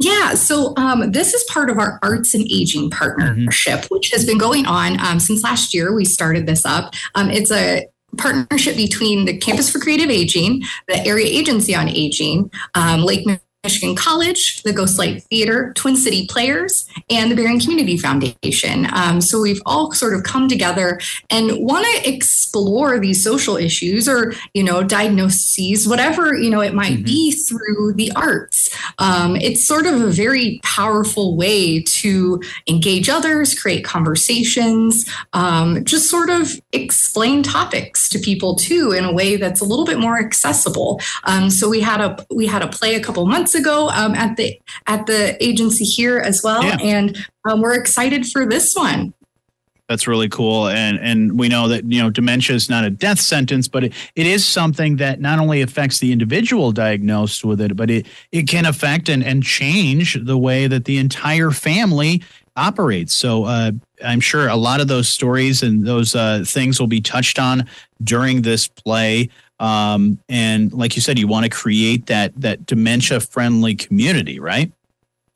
Yeah, 0.00 0.34
so 0.34 0.74
um, 0.76 1.10
this 1.10 1.34
is 1.34 1.42
part 1.44 1.70
of 1.70 1.78
our 1.78 1.98
Arts 2.02 2.32
and 2.32 2.46
Aging 2.50 2.90
partnership, 2.90 3.80
mm-hmm. 3.80 3.94
which 3.94 4.10
has 4.10 4.24
been 4.24 4.38
going 4.38 4.64
on 4.64 5.00
um, 5.04 5.18
since 5.18 5.42
last 5.42 5.74
year. 5.74 5.92
We 5.92 6.04
started 6.04 6.46
this 6.46 6.64
up. 6.64 6.94
Um, 7.16 7.30
it's 7.30 7.50
a 7.50 7.86
partnership 8.16 8.76
between 8.76 9.24
the 9.24 9.36
Campus 9.36 9.70
for 9.70 9.80
Creative 9.80 10.08
Aging, 10.08 10.62
the 10.86 11.04
Area 11.04 11.26
Agency 11.26 11.74
on 11.74 11.88
Aging, 11.88 12.50
um, 12.74 13.02
Lake 13.02 13.26
Michigan 13.64 13.96
College, 13.96 14.62
the 14.62 14.72
Ghostlight 14.72 15.24
Theater, 15.24 15.72
Twin 15.74 15.96
City 15.96 16.28
Players, 16.28 16.88
and 17.10 17.28
the 17.28 17.34
Berrien 17.34 17.58
Community 17.58 17.96
Foundation. 17.96 18.86
Um, 18.92 19.20
so 19.20 19.40
we've 19.40 19.60
all 19.66 19.90
sort 19.92 20.14
of 20.14 20.22
come 20.22 20.48
together 20.48 21.00
and 21.28 21.50
want 21.58 21.84
to 21.84 22.08
explore 22.08 23.00
these 23.00 23.22
social 23.22 23.56
issues 23.56 24.08
or, 24.08 24.32
you 24.54 24.62
know, 24.62 24.84
diagnoses, 24.84 25.88
whatever, 25.88 26.34
you 26.34 26.50
know, 26.50 26.60
it 26.60 26.72
might 26.72 26.94
mm-hmm. 26.94 27.02
be 27.02 27.32
through 27.32 27.94
the 27.94 28.12
arts. 28.12 28.70
Um, 29.00 29.34
it's 29.34 29.66
sort 29.66 29.86
of 29.86 30.00
a 30.02 30.10
very 30.10 30.60
powerful 30.62 31.36
way 31.36 31.82
to 31.82 32.40
engage 32.68 33.08
others, 33.08 33.58
create 33.58 33.84
conversations, 33.84 35.04
um, 35.32 35.84
just 35.84 36.08
sort 36.08 36.30
of 36.30 36.60
explain 36.72 37.42
topics 37.42 38.08
to 38.10 38.20
people 38.20 38.54
too 38.54 38.92
in 38.92 39.04
a 39.04 39.12
way 39.12 39.36
that's 39.36 39.60
a 39.60 39.64
little 39.64 39.84
bit 39.84 39.98
more 39.98 40.16
accessible. 40.16 41.00
Um, 41.24 41.50
so 41.50 41.68
we 41.68 41.80
had 41.80 42.00
a 42.00 42.24
we 42.30 42.46
had 42.46 42.62
a 42.62 42.68
play 42.68 42.94
a 42.94 43.00
couple 43.00 43.26
months 43.26 43.47
ago 43.54 43.88
um, 43.90 44.14
at 44.14 44.36
the 44.36 44.60
at 44.86 45.06
the 45.06 45.42
agency 45.44 45.84
here 45.84 46.18
as 46.18 46.40
well, 46.42 46.64
yeah. 46.64 46.76
and 46.80 47.26
um, 47.44 47.60
we're 47.60 47.78
excited 47.78 48.26
for 48.26 48.46
this 48.46 48.74
one. 48.74 49.12
That's 49.88 50.06
really 50.06 50.28
cool, 50.28 50.68
and 50.68 50.98
and 50.98 51.38
we 51.38 51.48
know 51.48 51.68
that 51.68 51.90
you 51.90 52.02
know 52.02 52.10
dementia 52.10 52.54
is 52.54 52.68
not 52.68 52.84
a 52.84 52.90
death 52.90 53.18
sentence, 53.18 53.68
but 53.68 53.84
it, 53.84 53.92
it 54.14 54.26
is 54.26 54.44
something 54.44 54.96
that 54.96 55.20
not 55.20 55.38
only 55.38 55.62
affects 55.62 55.98
the 55.98 56.12
individual 56.12 56.72
diagnosed 56.72 57.42
with 57.42 57.60
it, 57.60 57.74
but 57.74 57.90
it 57.90 58.06
it 58.30 58.48
can 58.48 58.66
affect 58.66 59.08
and 59.08 59.24
and 59.24 59.42
change 59.42 60.18
the 60.22 60.36
way 60.36 60.66
that 60.66 60.84
the 60.84 60.98
entire 60.98 61.50
family 61.50 62.22
operates. 62.58 63.14
So 63.14 63.44
uh, 63.44 63.70
I'm 64.04 64.20
sure 64.20 64.48
a 64.48 64.56
lot 64.56 64.80
of 64.80 64.88
those 64.88 65.08
stories 65.08 65.62
and 65.62 65.86
those 65.86 66.14
uh, 66.14 66.44
things 66.46 66.78
will 66.78 66.88
be 66.88 67.00
touched 67.00 67.38
on 67.38 67.66
during 68.02 68.42
this 68.42 68.68
play. 68.68 69.30
Um, 69.60 70.18
and 70.28 70.72
like 70.72 70.96
you 70.96 71.02
said, 71.02 71.18
you 71.18 71.26
want 71.26 71.44
to 71.44 71.50
create 71.50 72.06
that 72.06 72.32
that 72.40 72.66
dementia 72.66 73.20
friendly 73.20 73.74
community, 73.74 74.38
right? 74.40 74.72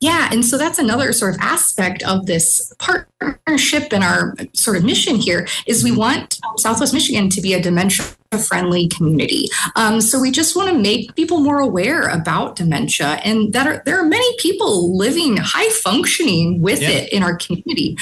Yeah, 0.03 0.27
and 0.33 0.43
so 0.45 0.57
that's 0.57 0.79
another 0.79 1.13
sort 1.13 1.33
of 1.33 1.39
aspect 1.39 2.03
of 2.03 2.25
this 2.25 2.73
partnership 2.77 3.93
and 3.93 4.03
our 4.03 4.35
sort 4.53 4.75
of 4.75 4.83
mission 4.83 5.15
here 5.15 5.47
is 5.65 5.81
we 5.81 5.95
want 5.95 6.39
um, 6.45 6.57
Southwest 6.57 6.93
Michigan 6.93 7.29
to 7.29 7.39
be 7.39 7.53
a 7.53 7.61
dementia 7.61 8.05
friendly 8.37 8.89
community. 8.89 9.47
Um, 9.77 10.01
so 10.01 10.19
we 10.19 10.29
just 10.29 10.57
want 10.57 10.69
to 10.69 10.77
make 10.77 11.15
people 11.15 11.39
more 11.39 11.61
aware 11.61 12.09
about 12.09 12.57
dementia 12.57 13.21
and 13.23 13.53
that 13.53 13.65
are, 13.65 13.81
there 13.85 13.97
are 13.97 14.05
many 14.05 14.27
people 14.39 14.97
living 14.97 15.37
high 15.37 15.69
functioning 15.69 16.61
with 16.61 16.81
yeah. 16.81 16.89
it 16.89 17.13
in 17.13 17.23
our 17.23 17.37
community. 17.37 17.97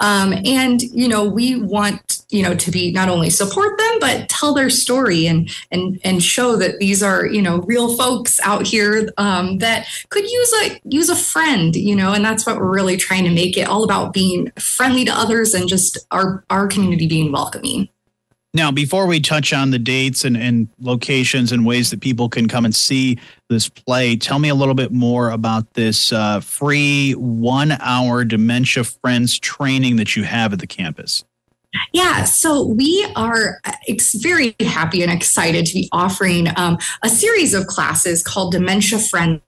Um, 0.00 0.34
and 0.44 0.82
you 0.82 1.08
know, 1.08 1.24
we 1.24 1.56
want 1.56 2.17
you 2.30 2.42
know 2.42 2.54
to 2.54 2.70
be 2.70 2.90
not 2.92 3.08
only 3.08 3.30
support 3.30 3.78
them 3.78 3.98
but 4.00 4.28
tell 4.28 4.54
their 4.54 4.70
story 4.70 5.26
and 5.26 5.50
and 5.70 6.00
and 6.04 6.22
show 6.22 6.56
that 6.56 6.78
these 6.78 7.02
are 7.02 7.26
you 7.26 7.40
know 7.40 7.58
real 7.62 7.96
folks 7.96 8.38
out 8.40 8.66
here 8.66 9.08
um, 9.18 9.58
that 9.58 9.86
could 10.10 10.24
use 10.24 10.52
a 10.62 10.80
use 10.84 11.08
a 11.08 11.16
friend. 11.16 11.76
You 11.76 11.94
know, 11.94 12.12
and 12.12 12.24
that's 12.24 12.46
what 12.46 12.56
we're 12.56 12.74
really 12.74 12.96
trying 12.96 13.24
to 13.24 13.30
make 13.30 13.56
it 13.56 13.68
all 13.68 13.84
about 13.84 14.12
being 14.12 14.50
friendly 14.58 15.04
to 15.04 15.12
others 15.12 15.54
and 15.54 15.68
just 15.68 15.98
our 16.10 16.44
our 16.50 16.66
community 16.66 17.06
being 17.06 17.32
welcoming. 17.32 17.88
Now, 18.54 18.70
before 18.70 19.06
we 19.06 19.20
touch 19.20 19.52
on 19.52 19.70
the 19.70 19.78
dates 19.78 20.24
and, 20.24 20.34
and 20.34 20.68
locations 20.80 21.52
and 21.52 21.66
ways 21.66 21.90
that 21.90 22.00
people 22.00 22.30
can 22.30 22.48
come 22.48 22.64
and 22.64 22.74
see 22.74 23.18
this 23.50 23.68
play, 23.68 24.16
tell 24.16 24.38
me 24.38 24.48
a 24.48 24.54
little 24.54 24.74
bit 24.74 24.90
more 24.90 25.30
about 25.30 25.74
this 25.74 26.12
uh, 26.12 26.40
free 26.40 27.12
one 27.12 27.72
hour 27.72 28.24
Dementia 28.24 28.84
Friends 28.84 29.38
training 29.38 29.96
that 29.96 30.16
you 30.16 30.22
have 30.22 30.54
at 30.54 30.60
the 30.60 30.66
campus. 30.66 31.24
Yeah, 31.92 32.24
so 32.24 32.64
we 32.64 33.06
are 33.14 33.60
uh, 33.64 33.72
very 34.16 34.56
happy 34.60 35.02
and 35.02 35.12
excited 35.12 35.66
to 35.66 35.74
be 35.74 35.88
offering 35.92 36.48
um, 36.56 36.78
a 37.02 37.08
series 37.08 37.54
of 37.54 37.66
classes 37.66 38.22
called 38.22 38.52
Dementia 38.52 38.98
Friends 38.98 39.42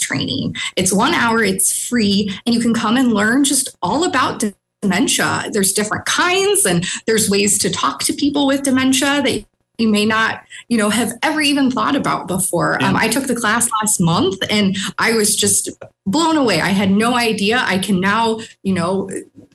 training. 0.00 0.54
It's 0.76 0.92
one 0.92 1.12
hour, 1.12 1.42
it's 1.42 1.86
free, 1.86 2.30
and 2.46 2.54
you 2.54 2.60
can 2.60 2.72
come 2.72 2.96
and 2.96 3.12
learn 3.12 3.44
just 3.44 3.76
all 3.82 4.04
about 4.04 4.42
dementia. 4.80 5.50
There's 5.52 5.72
different 5.72 6.06
kinds, 6.06 6.64
and 6.64 6.86
there's 7.06 7.28
ways 7.28 7.58
to 7.58 7.70
talk 7.70 8.02
to 8.04 8.14
people 8.14 8.46
with 8.46 8.62
dementia 8.62 9.22
that 9.22 9.44
you 9.78 9.88
may 9.88 10.04
not, 10.04 10.42
you 10.68 10.78
know, 10.78 10.90
have 10.90 11.12
ever 11.22 11.40
even 11.40 11.70
thought 11.70 11.96
about 11.96 12.28
before. 12.28 12.76
Yeah. 12.80 12.88
Um, 12.88 12.96
I 12.96 13.08
took 13.08 13.26
the 13.26 13.36
class 13.36 13.68
last 13.82 14.00
month 14.00 14.38
and 14.50 14.76
I 14.98 15.12
was 15.12 15.36
just 15.36 15.70
blown 16.06 16.36
away. 16.36 16.60
I 16.60 16.68
had 16.68 16.90
no 16.90 17.16
idea. 17.16 17.62
I 17.64 17.78
can 17.78 18.00
now, 18.00 18.40
you 18.62 18.72
know, 18.72 19.10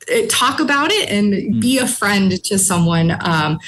eh, 0.08 0.26
talk 0.28 0.60
about 0.60 0.90
it 0.90 1.10
and 1.10 1.32
mm. 1.32 1.60
be 1.60 1.78
a 1.78 1.86
friend 1.86 2.42
to 2.44 2.58
someone 2.58 3.12
um, 3.20 3.58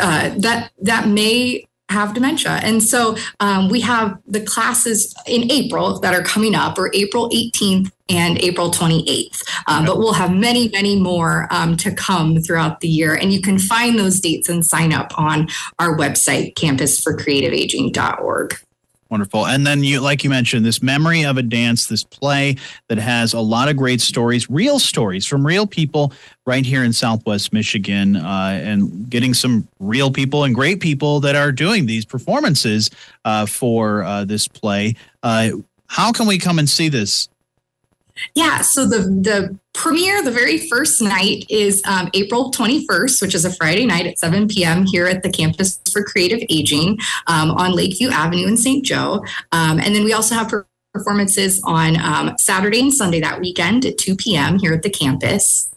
uh, 0.00 0.30
that 0.38 0.70
that 0.80 1.08
may 1.08 1.66
have 1.88 2.14
dementia. 2.14 2.60
And 2.62 2.82
so 2.82 3.16
um, 3.40 3.68
we 3.68 3.80
have 3.82 4.18
the 4.26 4.40
classes 4.40 5.14
in 5.26 5.50
April 5.50 6.00
that 6.00 6.14
are 6.14 6.22
coming 6.22 6.54
up, 6.54 6.78
or 6.78 6.90
April 6.94 7.28
18th 7.30 7.90
and 8.08 8.38
April 8.38 8.70
28th. 8.70 9.42
Um, 9.66 9.86
but 9.86 9.98
we'll 9.98 10.14
have 10.14 10.32
many, 10.32 10.68
many 10.68 11.00
more 11.00 11.48
um, 11.50 11.76
to 11.78 11.94
come 11.94 12.40
throughout 12.40 12.80
the 12.80 12.88
year. 12.88 13.14
And 13.14 13.32
you 13.32 13.40
can 13.40 13.58
find 13.58 13.98
those 13.98 14.20
dates 14.20 14.48
and 14.48 14.64
sign 14.64 14.92
up 14.92 15.18
on 15.18 15.48
our 15.78 15.96
website, 15.96 16.54
campusforcreativeaging.org. 16.54 18.54
Wonderful. 19.14 19.46
And 19.46 19.64
then 19.64 19.84
you, 19.84 20.00
like 20.00 20.24
you 20.24 20.30
mentioned, 20.30 20.66
this 20.66 20.82
memory 20.82 21.24
of 21.24 21.36
a 21.36 21.42
dance, 21.42 21.86
this 21.86 22.02
play 22.02 22.56
that 22.88 22.98
has 22.98 23.32
a 23.32 23.38
lot 23.38 23.68
of 23.68 23.76
great 23.76 24.00
stories, 24.00 24.50
real 24.50 24.80
stories 24.80 25.24
from 25.24 25.46
real 25.46 25.68
people 25.68 26.12
right 26.46 26.66
here 26.66 26.82
in 26.82 26.92
Southwest 26.92 27.52
Michigan, 27.52 28.16
uh, 28.16 28.60
and 28.60 29.08
getting 29.08 29.32
some 29.32 29.68
real 29.78 30.10
people 30.10 30.42
and 30.42 30.52
great 30.52 30.80
people 30.80 31.20
that 31.20 31.36
are 31.36 31.52
doing 31.52 31.86
these 31.86 32.04
performances 32.04 32.90
uh, 33.24 33.46
for 33.46 34.02
uh, 34.02 34.24
this 34.24 34.48
play. 34.48 34.96
Uh, 35.22 35.50
how 35.86 36.10
can 36.10 36.26
we 36.26 36.36
come 36.36 36.58
and 36.58 36.68
see 36.68 36.88
this 36.88 37.28
yeah, 38.34 38.60
so 38.60 38.86
the 38.86 38.98
the 38.98 39.58
premiere, 39.72 40.22
the 40.22 40.30
very 40.30 40.58
first 40.68 41.02
night 41.02 41.44
is 41.48 41.82
um, 41.86 42.10
April 42.14 42.50
21st, 42.52 43.20
which 43.20 43.34
is 43.34 43.44
a 43.44 43.52
Friday 43.52 43.86
night 43.86 44.06
at 44.06 44.18
7 44.18 44.48
p.m. 44.48 44.86
here 44.86 45.06
at 45.06 45.22
the 45.22 45.30
Campus 45.30 45.80
for 45.92 46.02
Creative 46.02 46.40
Aging 46.48 46.98
um, 47.26 47.50
on 47.52 47.72
Lakeview 47.72 48.10
Avenue 48.10 48.46
in 48.46 48.56
St. 48.56 48.84
Joe. 48.84 49.24
Um, 49.52 49.80
and 49.80 49.94
then 49.94 50.04
we 50.04 50.12
also 50.12 50.34
have 50.34 50.52
performances 50.92 51.60
on 51.64 52.00
um, 52.00 52.38
Saturday 52.38 52.80
and 52.80 52.94
Sunday 52.94 53.20
that 53.20 53.40
weekend 53.40 53.84
at 53.84 53.98
2 53.98 54.16
p.m. 54.16 54.58
here 54.58 54.72
at 54.72 54.82
the 54.82 54.90
campus. 54.90 55.68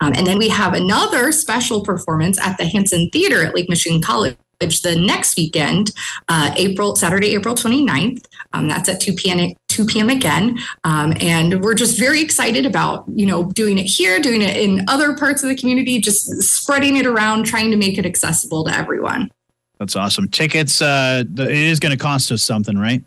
Um, 0.00 0.12
and 0.16 0.26
then 0.26 0.38
we 0.38 0.48
have 0.48 0.74
another 0.74 1.30
special 1.30 1.82
performance 1.82 2.40
at 2.40 2.58
the 2.58 2.64
Hanson 2.64 3.10
Theater 3.10 3.44
at 3.44 3.54
Lake 3.54 3.68
Michigan 3.68 4.02
College 4.02 4.36
the 4.60 4.96
next 4.96 5.36
weekend, 5.36 5.92
uh, 6.28 6.52
April 6.56 6.96
Saturday, 6.96 7.34
April 7.34 7.54
29th. 7.54 8.24
Um, 8.52 8.68
that's 8.68 8.88
at 8.88 9.00
2 9.00 9.12
p.m. 9.12 9.54
2 9.68 9.86
p.m. 9.86 10.08
again. 10.08 10.58
Um, 10.84 11.14
and 11.20 11.62
we're 11.62 11.74
just 11.74 11.98
very 11.98 12.20
excited 12.20 12.66
about, 12.66 13.04
you 13.14 13.26
know, 13.26 13.44
doing 13.52 13.78
it 13.78 13.84
here, 13.84 14.18
doing 14.18 14.42
it 14.42 14.56
in 14.56 14.84
other 14.88 15.14
parts 15.16 15.42
of 15.42 15.48
the 15.48 15.54
community, 15.54 16.00
just 16.00 16.26
spreading 16.42 16.96
it 16.96 17.06
around, 17.06 17.44
trying 17.44 17.70
to 17.70 17.76
make 17.76 17.98
it 17.98 18.06
accessible 18.06 18.64
to 18.64 18.74
everyone. 18.74 19.30
That's 19.78 19.94
awesome. 19.94 20.28
Tickets, 20.28 20.82
uh, 20.82 21.22
it 21.36 21.50
is 21.50 21.78
going 21.78 21.96
to 21.96 22.02
cost 22.02 22.32
us 22.32 22.42
something, 22.42 22.76
right? 22.76 23.04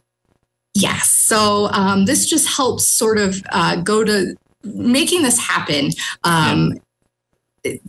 Yes. 0.73 1.09
So 1.09 1.67
um, 1.71 2.05
this 2.05 2.29
just 2.29 2.47
helps 2.47 2.87
sort 2.87 3.17
of 3.17 3.41
uh, 3.51 3.75
go 3.77 4.05
to 4.05 4.35
making 4.63 5.23
this 5.23 5.37
happen. 5.37 5.91
Um, 6.23 6.73
yeah. 6.73 6.79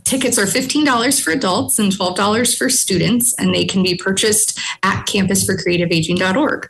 Tickets 0.03 0.37
are 0.37 0.45
$15 0.45 1.21
for 1.21 1.31
adults 1.31 1.79
and 1.79 1.91
$12 1.91 2.57
for 2.57 2.69
students, 2.69 3.33
and 3.39 3.53
they 3.53 3.65
can 3.65 3.81
be 3.81 3.95
purchased 3.95 4.59
at 4.83 5.05
campusforcreativeaging.org. 5.07 6.69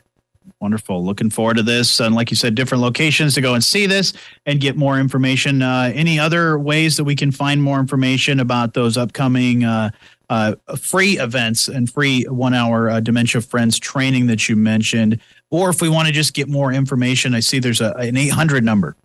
Wonderful. 0.60 1.04
Looking 1.04 1.28
forward 1.28 1.58
to 1.58 1.62
this. 1.62 2.00
And 2.00 2.14
like 2.14 2.30
you 2.30 2.36
said, 2.36 2.54
different 2.54 2.80
locations 2.80 3.34
to 3.34 3.42
go 3.42 3.52
and 3.52 3.62
see 3.62 3.84
this 3.84 4.14
and 4.46 4.60
get 4.60 4.76
more 4.76 4.98
information. 4.98 5.60
Uh, 5.60 5.92
any 5.94 6.18
other 6.18 6.58
ways 6.58 6.96
that 6.96 7.04
we 7.04 7.14
can 7.14 7.30
find 7.30 7.62
more 7.62 7.78
information 7.78 8.40
about 8.40 8.72
those 8.72 8.96
upcoming 8.96 9.64
uh, 9.64 9.90
uh, 10.30 10.54
free 10.78 11.18
events 11.18 11.68
and 11.68 11.92
free 11.92 12.24
one 12.24 12.54
hour 12.54 12.88
uh, 12.88 13.00
Dementia 13.00 13.42
Friends 13.42 13.78
training 13.78 14.26
that 14.28 14.48
you 14.48 14.56
mentioned? 14.56 15.20
Or 15.50 15.68
if 15.68 15.82
we 15.82 15.90
want 15.90 16.06
to 16.08 16.14
just 16.14 16.32
get 16.32 16.48
more 16.48 16.72
information, 16.72 17.34
I 17.34 17.40
see 17.40 17.58
there's 17.58 17.82
a, 17.82 17.92
an 17.96 18.16
800 18.16 18.64
number. 18.64 18.96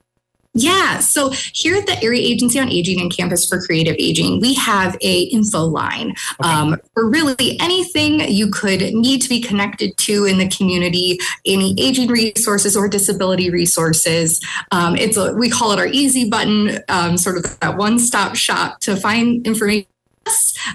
Yeah. 0.56 1.00
So 1.00 1.30
here 1.54 1.76
at 1.76 1.86
the 1.86 2.02
Area 2.04 2.22
Agency 2.22 2.60
on 2.60 2.70
Aging 2.70 3.00
and 3.00 3.16
Campus 3.16 3.48
for 3.48 3.62
Creative 3.62 3.96
Aging, 4.00 4.42
we 4.42 4.56
have 4.56 4.98
a 5.02 5.22
info 5.24 5.64
line 5.64 6.16
okay. 6.42 6.50
um, 6.50 6.76
for 6.96 7.08
really 7.08 7.60
anything 7.60 8.22
you 8.22 8.50
could 8.50 8.82
need 8.94 9.22
to 9.22 9.30
be 9.30 9.42
connected 9.42 9.96
to 9.98 10.26
in 10.26 10.40
the 10.40 10.50
community, 10.50 11.20
any 11.46 11.76
aging 11.80 12.10
resources 12.10 12.76
or 12.76 12.90
disability 12.90 13.52
resources. 13.52 14.44
Um, 14.72 14.96
it's 14.96 15.18
a, 15.18 15.34
we 15.36 15.50
call 15.52 15.72
it 15.72 15.78
our 15.78 15.88
easy 15.88 16.28
button, 16.28 16.80
um, 16.90 17.18
sort 17.18 17.38
of 17.38 17.60
that 17.60 17.78
one 17.78 18.00
stop 18.00 18.36
shop 18.36 18.80
to 18.82 18.96
find 18.96 19.46
information 19.46 19.86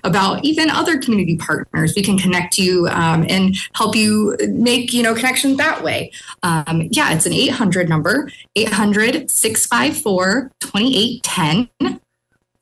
about 0.02 0.44
even 0.44 0.70
other 0.70 0.98
community 0.98 1.36
partners. 1.36 1.94
We 1.96 2.02
can 2.02 2.18
connect 2.18 2.58
you 2.58 2.88
um, 2.88 3.24
and 3.28 3.56
help 3.74 3.94
you 3.94 4.36
make 4.48 4.92
you 4.92 5.02
know 5.02 5.14
connections 5.14 5.56
that 5.58 5.82
way. 5.82 6.12
Um, 6.42 6.88
yeah, 6.90 7.12
it's 7.12 7.26
an 7.26 7.32
800 7.32 7.88
number 7.88 8.30
800 8.56 9.30
654 9.30 10.50
2810. 10.60 12.00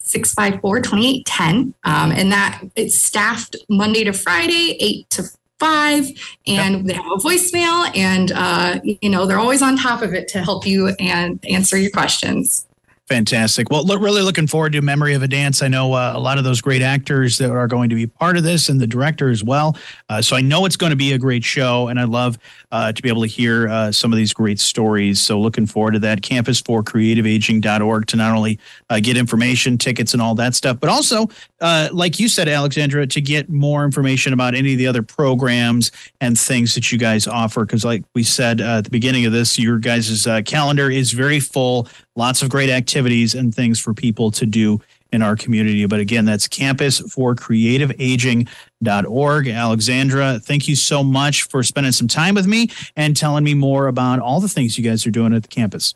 654 0.00 0.80
2810. 0.80 1.74
Um, 1.84 2.12
and 2.12 2.32
that 2.32 2.62
it's 2.76 3.02
staffed 3.02 3.56
Monday 3.68 4.04
to 4.04 4.12
Friday, 4.12 4.76
8 4.80 5.10
to 5.10 5.22
five 5.58 6.08
and 6.48 6.78
yep. 6.78 6.84
they 6.86 6.94
have 6.94 7.06
a 7.06 7.16
voicemail 7.18 7.96
and 7.96 8.32
uh, 8.32 8.80
you 8.82 9.08
know 9.08 9.26
they're 9.26 9.38
always 9.38 9.62
on 9.62 9.76
top 9.76 10.02
of 10.02 10.12
it 10.12 10.26
to 10.26 10.42
help 10.42 10.66
you 10.66 10.88
and 10.98 11.38
answer 11.48 11.78
your 11.78 11.90
questions 11.92 12.66
Fantastic. 13.12 13.68
Well, 13.68 13.84
look, 13.84 14.00
really 14.00 14.22
looking 14.22 14.46
forward 14.46 14.72
to 14.72 14.80
Memory 14.80 15.12
of 15.12 15.22
a 15.22 15.28
Dance. 15.28 15.60
I 15.60 15.68
know 15.68 15.92
uh, 15.92 16.14
a 16.14 16.18
lot 16.18 16.38
of 16.38 16.44
those 16.44 16.62
great 16.62 16.80
actors 16.80 17.36
that 17.36 17.50
are 17.50 17.68
going 17.68 17.90
to 17.90 17.94
be 17.94 18.06
part 18.06 18.38
of 18.38 18.42
this 18.42 18.70
and 18.70 18.80
the 18.80 18.86
director 18.86 19.28
as 19.28 19.44
well. 19.44 19.76
Uh, 20.08 20.22
so 20.22 20.34
I 20.34 20.40
know 20.40 20.64
it's 20.64 20.76
going 20.76 20.92
to 20.92 20.96
be 20.96 21.12
a 21.12 21.18
great 21.18 21.44
show, 21.44 21.88
and 21.88 22.00
I 22.00 22.04
love 22.04 22.38
uh, 22.70 22.90
to 22.90 23.02
be 23.02 23.10
able 23.10 23.20
to 23.20 23.28
hear 23.28 23.68
uh, 23.68 23.92
some 23.92 24.14
of 24.14 24.16
these 24.16 24.32
great 24.32 24.58
stories. 24.58 25.20
So 25.20 25.38
looking 25.38 25.66
forward 25.66 25.90
to 25.90 25.98
that. 25.98 26.22
Campus 26.22 26.62
for 26.62 26.82
creativeaging.org 26.82 28.06
to 28.06 28.16
not 28.16 28.34
only 28.34 28.58
uh, 28.88 28.98
get 28.98 29.18
information, 29.18 29.76
tickets, 29.76 30.14
and 30.14 30.22
all 30.22 30.34
that 30.36 30.54
stuff, 30.54 30.80
but 30.80 30.88
also, 30.88 31.28
uh, 31.60 31.90
like 31.92 32.18
you 32.18 32.30
said, 32.30 32.48
Alexandra, 32.48 33.06
to 33.08 33.20
get 33.20 33.50
more 33.50 33.84
information 33.84 34.32
about 34.32 34.54
any 34.54 34.72
of 34.72 34.78
the 34.78 34.86
other 34.86 35.02
programs 35.02 35.92
and 36.22 36.40
things 36.40 36.74
that 36.76 36.90
you 36.90 36.96
guys 36.96 37.26
offer. 37.26 37.66
Because, 37.66 37.84
like 37.84 38.04
we 38.14 38.22
said 38.22 38.62
at 38.62 38.84
the 38.84 38.90
beginning 38.90 39.26
of 39.26 39.32
this, 39.32 39.58
your 39.58 39.76
guys' 39.76 40.26
calendar 40.46 40.90
is 40.90 41.12
very 41.12 41.40
full 41.40 41.86
lots 42.16 42.42
of 42.42 42.50
great 42.50 42.70
activities 42.70 43.34
and 43.34 43.54
things 43.54 43.80
for 43.80 43.94
people 43.94 44.30
to 44.32 44.46
do 44.46 44.80
in 45.12 45.22
our 45.22 45.36
community. 45.36 45.86
But 45.86 46.00
again, 46.00 46.24
that's 46.24 46.48
campus 46.48 46.98
for 47.00 47.34
creativeaging.org. 47.34 49.48
Alexandra, 49.48 50.40
thank 50.40 50.68
you 50.68 50.76
so 50.76 51.04
much 51.04 51.42
for 51.44 51.62
spending 51.62 51.92
some 51.92 52.08
time 52.08 52.34
with 52.34 52.46
me 52.46 52.70
and 52.96 53.16
telling 53.16 53.44
me 53.44 53.54
more 53.54 53.86
about 53.86 54.18
all 54.20 54.40
the 54.40 54.48
things 54.48 54.76
you 54.78 54.84
guys 54.84 55.06
are 55.06 55.10
doing 55.10 55.34
at 55.34 55.42
the 55.42 55.48
campus. 55.48 55.92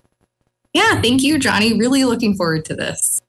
Yeah, 0.73 1.01
thank 1.01 1.23
you, 1.23 1.39
Jonny. 1.39 1.79
Really 1.79 2.05
looking 2.05 2.37
forward 2.37 2.65
to 2.67 2.75
this. 2.75 3.23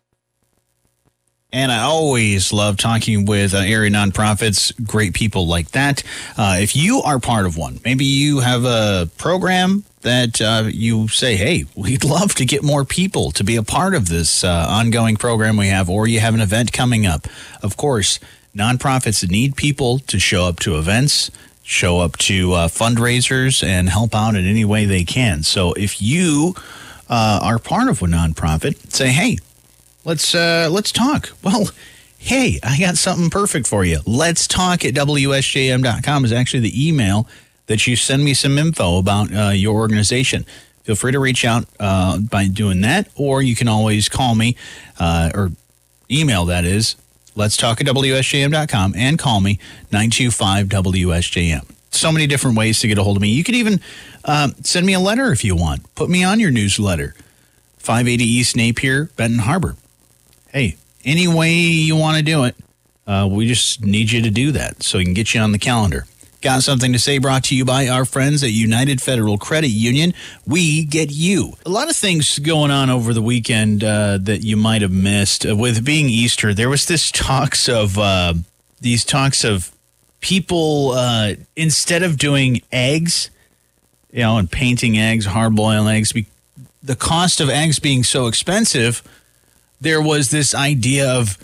And 1.54 1.72
I 1.72 1.84
always 1.84 2.52
love 2.52 2.76
talking 2.76 3.26
with 3.26 3.54
uh, 3.54 3.60
area 3.60 3.90
nonprofits, 3.90 4.74
great 4.86 5.14
people 5.14 5.48
like 5.48 5.72
that. 5.72 6.04
Uh, 6.38 6.58
if 6.60 6.76
you 6.76 7.02
are 7.04 7.20
part 7.20 7.46
of 7.46 7.56
one, 7.56 7.80
maybe 7.86 8.04
you 8.04 8.42
have 8.42 8.66
a 8.66 9.10
program 9.18 9.86
that 10.08 10.40
uh, 10.42 10.70
you 10.72 11.10
say, 11.10 11.36
hey, 11.36 11.66
we'd 11.76 12.06
love 12.06 12.34
to 12.36 12.46
get 12.46 12.64
more 12.64 12.86
people 12.86 13.32
to 13.32 13.44
be 13.44 13.58
a 13.58 13.64
part 13.64 13.94
of 13.94 14.08
this 14.08 14.42
uh, 14.42 14.66
ongoing 14.70 15.18
program 15.18 15.58
we 15.58 15.68
have, 15.68 15.90
or 15.90 16.08
you 16.08 16.22
have 16.22 16.34
an 16.34 16.40
event 16.40 16.72
coming 16.72 17.06
up. 17.06 17.28
Of 17.62 17.76
course, 17.76 18.18
nonprofits 18.56 19.30
need 19.30 19.58
people 19.58 20.00
to 20.00 20.18
show 20.18 20.46
up 20.46 20.60
to 20.62 20.78
events, 20.78 21.30
show 21.62 22.00
up 22.00 22.18
to 22.20 22.54
uh, 22.54 22.68
fundraisers, 22.70 23.62
and 23.62 23.90
help 23.90 24.16
out 24.16 24.36
in 24.36 24.46
any 24.46 24.64
way 24.64 24.86
they 24.86 25.04
can. 25.04 25.44
So 25.44 25.74
if 25.74 26.02
you 26.02 26.56
uh, 27.10 27.42
are 27.44 27.60
part 27.60 27.90
of 27.90 28.02
a 28.02 28.06
nonprofit, 28.06 28.94
say, 28.94 29.10
hey, 29.10 29.40
let's 30.06 30.34
uh, 30.34 30.70
let's 30.72 30.94
talk. 30.94 31.32
Well, 31.44 31.70
hey, 32.18 32.60
I 32.64 32.80
got 32.80 32.96
something 32.96 33.30
perfect 33.30 33.68
for 33.68 33.84
you. 33.84 34.00
Let's 34.06 34.48
talk 34.48 34.86
at 34.86 34.94
WSJM.com 34.94 36.24
is 36.24 36.32
actually 36.32 36.62
the 36.62 36.88
email 36.88 37.28
that 37.68 37.88
you 37.88 37.96
send 37.96 38.24
me 38.24 38.34
some 38.34 38.58
info 38.58 38.98
about 38.98 39.34
uh, 39.34 39.50
your 39.50 39.76
organization. 39.76 40.46
Feel 40.84 40.96
free 40.96 41.12
to 41.12 41.20
reach 41.20 41.46
out 41.46 41.66
uh, 41.80 42.18
by 42.18 42.48
doing 42.48 42.82
that, 42.82 43.10
or 43.16 43.42
you 43.42 43.56
can 43.56 43.68
always 43.68 44.10
call 44.10 44.36
me 44.36 44.56
uh, 45.00 45.32
or 45.34 45.52
email 46.10 46.46
that 46.46 46.64
is 46.64 46.96
let's 47.36 47.58
talk 47.58 47.80
at 47.80 47.88
WSJM.com 47.88 48.94
and 48.96 49.20
call 49.20 49.42
me 49.42 49.60
925 49.92 50.68
WSJM. 50.68 51.70
So 51.92 52.12
many 52.12 52.26
different 52.26 52.58
ways 52.58 52.80
to 52.80 52.88
get 52.88 52.98
a 52.98 53.04
hold 53.04 53.18
of 53.18 53.22
me. 53.22 53.30
You 53.30 53.44
could 53.44 53.56
even 53.56 53.80
uh, 54.26 54.50
send 54.64 54.86
me 54.86 54.94
a 54.94 55.00
letter 55.00 55.32
if 55.32 55.44
you 55.44 55.56
want. 55.56 55.94
Put 55.96 56.10
me 56.10 56.24
on 56.24 56.40
your 56.40 56.52
newsletter. 56.52 57.16
580 57.78 58.24
East 58.24 58.56
Napier, 58.56 59.06
Benton 59.16 59.40
Harbor 59.40 59.78
hey, 60.58 60.76
any 61.06 61.28
way 61.28 61.54
you 61.54 61.96
want 61.96 62.18
to 62.18 62.24
do 62.24 62.44
it, 62.46 62.56
uh, 63.06 63.28
we 63.30 63.48
just 63.48 63.84
need 63.84 64.12
you 64.12 64.22
to 64.22 64.30
do 64.30 64.52
that 64.52 64.84
so 64.84 64.98
we 64.98 65.06
can 65.06 65.14
get 65.14 65.34
you 65.34 65.42
on 65.42 65.52
the 65.52 65.60
calendar. 65.60 66.06
Got 66.42 66.62
something 66.62 66.94
to 66.94 67.00
say 67.00 67.18
brought 67.18 67.46
to 67.46 67.56
you 67.56 67.66
by 67.66 67.88
our 67.88 68.06
friends 68.06 68.44
at 68.44 68.52
United 68.52 69.02
Federal 69.02 69.40
Credit 69.40 69.70
Union. 69.70 70.14
We 70.46 70.86
get 70.86 71.10
you. 71.12 71.54
A 71.66 71.70
lot 71.70 71.90
of 71.90 71.96
things 71.96 72.38
going 72.38 72.70
on 72.70 72.92
over 72.92 73.12
the 73.12 73.24
weekend 73.24 73.84
uh, 73.84 74.20
that 74.22 74.44
you 74.44 74.56
might 74.56 74.84
have 74.84 74.92
missed. 74.92 75.48
Uh, 75.48 75.56
with 75.56 75.84
being 75.84 76.10
Easter, 76.10 76.54
there 76.54 76.70
was 76.70 76.86
this 76.86 77.10
talks 77.10 77.68
of 77.68 77.98
uh, 77.98 78.36
these 78.80 79.04
talks 79.04 79.44
of 79.44 79.72
people 80.20 80.92
uh, 80.92 81.34
instead 81.56 82.04
of 82.04 82.20
doing 82.20 82.62
eggs, 82.72 83.32
you 84.12 84.20
know, 84.20 84.38
and 84.38 84.52
painting 84.52 84.96
eggs, 84.96 85.26
hard 85.26 85.56
boiled 85.56 85.88
eggs, 85.88 86.12
be, 86.12 86.28
the 86.84 86.96
cost 86.96 87.42
of 87.42 87.50
eggs 87.50 87.80
being 87.80 88.04
so 88.04 88.28
expensive, 88.28 89.02
there 89.82 90.02
was 90.02 90.30
this 90.30 90.54
idea 90.54 91.10
of 91.10 91.36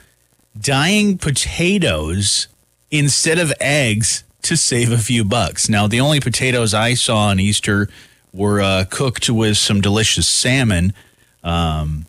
dyeing 0.59 1.17
potatoes 1.17 2.47
instead 2.91 3.39
of 3.39 3.51
eggs 3.59 4.23
to 4.43 4.55
save 4.55 4.91
a 4.91 4.97
few 4.97 5.23
bucks. 5.23 5.67
Now, 5.67 5.87
the 5.87 5.99
only 5.99 6.19
potatoes 6.19 6.73
I 6.73 6.93
saw 6.93 7.27
on 7.27 7.39
Easter 7.39 7.89
were 8.31 8.61
uh, 8.61 8.85
cooked 8.89 9.29
with 9.29 9.57
some 9.57 9.81
delicious 9.81 10.27
salmon, 10.27 10.93
um, 11.43 12.05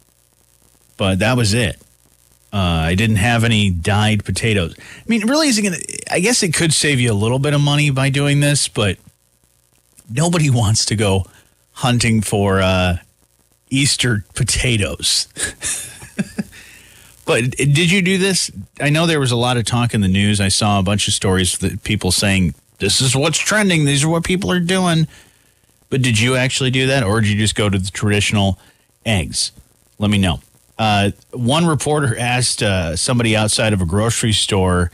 but 0.97 1.19
that 1.19 1.37
was 1.37 1.55
it. 1.55 1.77
Uh, 2.53 2.87
I 2.87 2.95
didn't 2.95 3.17
have 3.17 3.43
any 3.43 3.71
dyed 3.71 4.25
potatoes. 4.25 4.77
I 4.79 5.03
mean, 5.09 5.27
really 5.27 5.49
isn't 5.49 5.65
going 5.65 5.75
to, 5.75 6.13
I 6.13 6.21
guess 6.21 6.43
it 6.43 6.55
could 6.55 6.73
save 6.73 7.01
you 7.01 7.11
a 7.11 7.15
little 7.15 7.41
bit 7.41 7.53
of 7.53 7.61
money 7.61 7.91
by 7.91 8.11
doing 8.11 8.39
this, 8.41 8.69
but 8.69 8.97
nobody 10.13 10.51
wants 10.51 10.85
to 10.87 10.95
go 10.95 11.27
hunting 11.73 12.21
for 12.21 12.61
uh, 12.61 12.99
Easter 13.71 14.25
potatoes. 14.35 15.27
but 17.27 17.51
did 17.51 17.91
you 17.91 18.03
do 18.03 18.19
this? 18.19 18.51
I 18.81 18.91
know 18.91 19.07
there 19.07 19.21
was 19.21 19.33
a 19.33 19.37
lot 19.37 19.57
of 19.57 19.65
talk 19.65 19.95
in 19.95 20.01
the 20.01 20.09
news. 20.09 20.41
I 20.41 20.49
saw 20.49 20.79
a 20.79 20.83
bunch 20.83 21.09
of 21.09 21.15
stories 21.15 21.59
that 21.59 21.83
people 21.85 22.11
saying, 22.11 22.55
this 22.79 23.01
is 23.01 23.17
what's 23.17 23.39
trending. 23.39 23.85
These 23.85 24.05
are 24.05 24.09
what 24.09 24.25
people 24.25 24.51
are 24.51 24.61
doing. 24.61 25.07
But 25.91 26.03
did 26.03 26.19
you 26.19 26.37
actually 26.37 26.71
do 26.71 26.87
that, 26.89 27.05
or 27.05 27.21
did 27.21 27.31
you 27.31 27.39
just 27.39 27.55
go 27.55 27.69
to 27.69 27.79
the 27.79 27.91
traditional 27.91 28.59
eggs? 29.07 29.53
Let 29.99 30.11
me 30.11 30.19
know. 30.19 30.41
Uh, 30.77 31.13
one 31.33 31.67
reporter 31.67 32.19
asked 32.19 32.63
uh, 32.63 32.97
somebody 32.97 33.37
outside 33.37 33.73
of 33.73 33.81
a 33.81 33.85
grocery 33.85 34.33
store, 34.33 34.91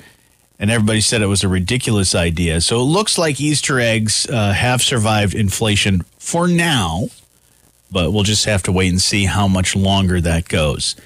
and 0.58 0.70
everybody 0.70 1.00
said 1.00 1.22
it 1.22 1.26
was 1.26 1.42
a 1.42 1.48
ridiculous 1.48 2.14
idea. 2.14 2.60
So 2.60 2.80
it 2.80 2.84
looks 2.84 3.16
like 3.16 3.40
Easter 3.40 3.80
eggs 3.80 4.28
uh, 4.28 4.52
have 4.52 4.82
survived 4.82 5.34
inflation 5.34 6.02
for 6.18 6.46
now, 6.46 7.08
but 7.90 8.12
we'll 8.12 8.24
just 8.24 8.44
have 8.44 8.62
to 8.64 8.72
wait 8.72 8.90
and 8.90 9.00
see 9.00 9.24
how 9.24 9.48
much 9.48 9.74
longer 9.74 10.20
that 10.20 10.48
goes. 10.48 10.96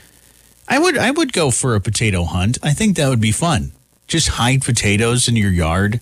I 0.68 0.79
would 0.79 0.96
I 0.96 1.11
would 1.11 1.33
go 1.33 1.50
for 1.50 1.74
a 1.74 1.81
potato 1.81 2.24
hunt. 2.24 2.59
I 2.62 2.72
think 2.72 2.96
that 2.96 3.09
would 3.09 3.20
be 3.20 3.33
fun. 3.33 3.72
Just 4.07 4.29
hide 4.29 4.62
potatoes 4.62 5.29
in 5.29 5.37
your 5.37 5.50
yard. 5.50 6.00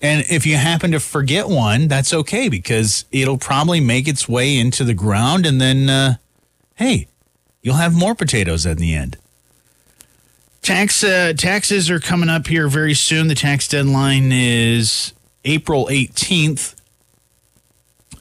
And 0.00 0.24
if 0.28 0.46
you 0.46 0.56
happen 0.56 0.92
to 0.92 1.00
forget 1.00 1.48
one, 1.48 1.88
that's 1.88 2.14
okay 2.14 2.48
because 2.48 3.04
it'll 3.10 3.38
probably 3.38 3.80
make 3.80 4.06
its 4.06 4.28
way 4.28 4.56
into 4.56 4.84
the 4.84 4.94
ground 4.94 5.44
and 5.46 5.60
then 5.60 5.88
uh, 5.88 6.14
hey, 6.76 7.08
you'll 7.62 7.76
have 7.76 7.94
more 7.94 8.14
potatoes 8.14 8.64
at 8.66 8.78
the 8.78 8.94
end. 8.94 9.16
Tax 10.62 11.02
uh, 11.02 11.32
taxes 11.36 11.90
are 11.90 12.00
coming 12.00 12.28
up 12.28 12.46
here 12.46 12.68
very 12.68 12.94
soon. 12.94 13.28
The 13.28 13.34
tax 13.34 13.66
deadline 13.68 14.30
is 14.32 15.12
April 15.44 15.86
18th. 15.90 16.74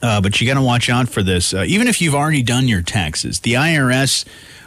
Uh, 0.01 0.21
but 0.21 0.39
you 0.39 0.47
got 0.47 0.59
to 0.59 0.61
watch 0.61 0.89
out 0.89 1.09
for 1.09 1.23
this. 1.23 1.53
Uh, 1.53 1.63
even 1.67 1.87
if 1.87 2.01
you've 2.01 2.15
already 2.15 2.43
done 2.43 2.67
your 2.67 2.81
taxes, 2.81 3.39
the 3.39 3.53
IRS 3.53 4.25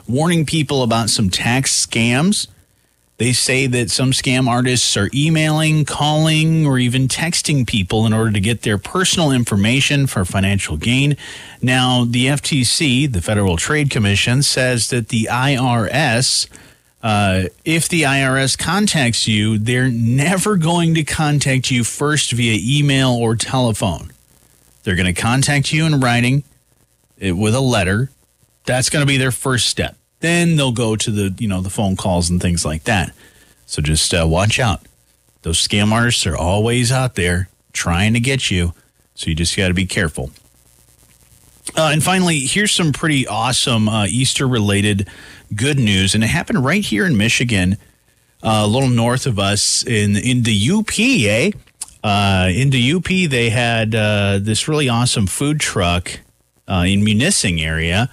warning 0.08 0.44
people 0.44 0.82
about 0.82 1.10
some 1.10 1.30
tax 1.30 1.86
scams. 1.86 2.48
They 3.18 3.32
say 3.34 3.66
that 3.66 3.90
some 3.90 4.12
scam 4.12 4.48
artists 4.48 4.96
are 4.96 5.10
emailing, 5.12 5.84
calling, 5.84 6.66
or 6.66 6.78
even 6.78 7.06
texting 7.06 7.66
people 7.66 8.06
in 8.06 8.14
order 8.14 8.32
to 8.32 8.40
get 8.40 8.62
their 8.62 8.78
personal 8.78 9.30
information 9.30 10.06
for 10.06 10.24
financial 10.24 10.78
gain. 10.78 11.18
Now, 11.60 12.06
the 12.06 12.28
FTC, 12.28 13.12
the 13.12 13.20
Federal 13.20 13.58
Trade 13.58 13.90
Commission, 13.90 14.42
says 14.42 14.88
that 14.88 15.08
the 15.10 15.28
IRS, 15.30 16.48
uh, 17.02 17.42
if 17.66 17.90
the 17.90 18.02
IRS 18.02 18.56
contacts 18.56 19.28
you, 19.28 19.58
they're 19.58 19.90
never 19.90 20.56
going 20.56 20.94
to 20.94 21.04
contact 21.04 21.70
you 21.70 21.84
first 21.84 22.32
via 22.32 22.58
email 22.58 23.10
or 23.10 23.36
telephone. 23.36 24.12
They're 24.82 24.96
going 24.96 25.12
to 25.12 25.20
contact 25.20 25.72
you 25.72 25.84
in 25.86 26.00
writing 26.00 26.44
with 27.20 27.54
a 27.54 27.60
letter. 27.60 28.10
That's 28.64 28.90
going 28.90 29.02
to 29.02 29.06
be 29.06 29.16
their 29.16 29.32
first 29.32 29.68
step. 29.68 29.96
Then 30.20 30.56
they'll 30.56 30.72
go 30.72 30.96
to 30.96 31.10
the 31.10 31.34
you 31.38 31.48
know 31.48 31.60
the 31.60 31.70
phone 31.70 31.96
calls 31.96 32.30
and 32.30 32.40
things 32.40 32.64
like 32.64 32.84
that. 32.84 33.14
So 33.66 33.82
just 33.82 34.12
uh, 34.12 34.26
watch 34.28 34.58
out. 34.58 34.82
Those 35.42 35.66
scam 35.66 35.92
artists 35.92 36.26
are 36.26 36.36
always 36.36 36.92
out 36.92 37.14
there 37.14 37.48
trying 37.72 38.14
to 38.14 38.20
get 38.20 38.50
you. 38.50 38.74
So 39.14 39.30
you 39.30 39.36
just 39.36 39.56
got 39.56 39.68
to 39.68 39.74
be 39.74 39.86
careful. 39.86 40.30
Uh, 41.76 41.90
and 41.92 42.02
finally, 42.02 42.40
here's 42.40 42.72
some 42.72 42.92
pretty 42.92 43.26
awesome 43.26 43.88
uh, 43.88 44.06
Easter 44.06 44.48
related 44.48 45.08
good 45.54 45.78
news, 45.78 46.14
and 46.14 46.24
it 46.24 46.28
happened 46.28 46.64
right 46.64 46.82
here 46.84 47.06
in 47.06 47.16
Michigan, 47.16 47.76
uh, 48.42 48.62
a 48.64 48.66
little 48.66 48.88
north 48.88 49.26
of 49.26 49.38
us 49.38 49.84
in 49.84 50.16
in 50.16 50.42
the 50.42 50.70
UP. 50.72 50.98
Eh? 50.98 51.52
Uh, 52.02 52.48
in 52.52 52.70
the 52.70 52.92
UP, 52.92 53.04
they 53.04 53.50
had 53.50 53.94
uh, 53.94 54.38
this 54.40 54.68
really 54.68 54.88
awesome 54.88 55.26
food 55.26 55.60
truck 55.60 56.20
uh, 56.66 56.84
in 56.86 57.04
Munising 57.04 57.60
area 57.60 58.10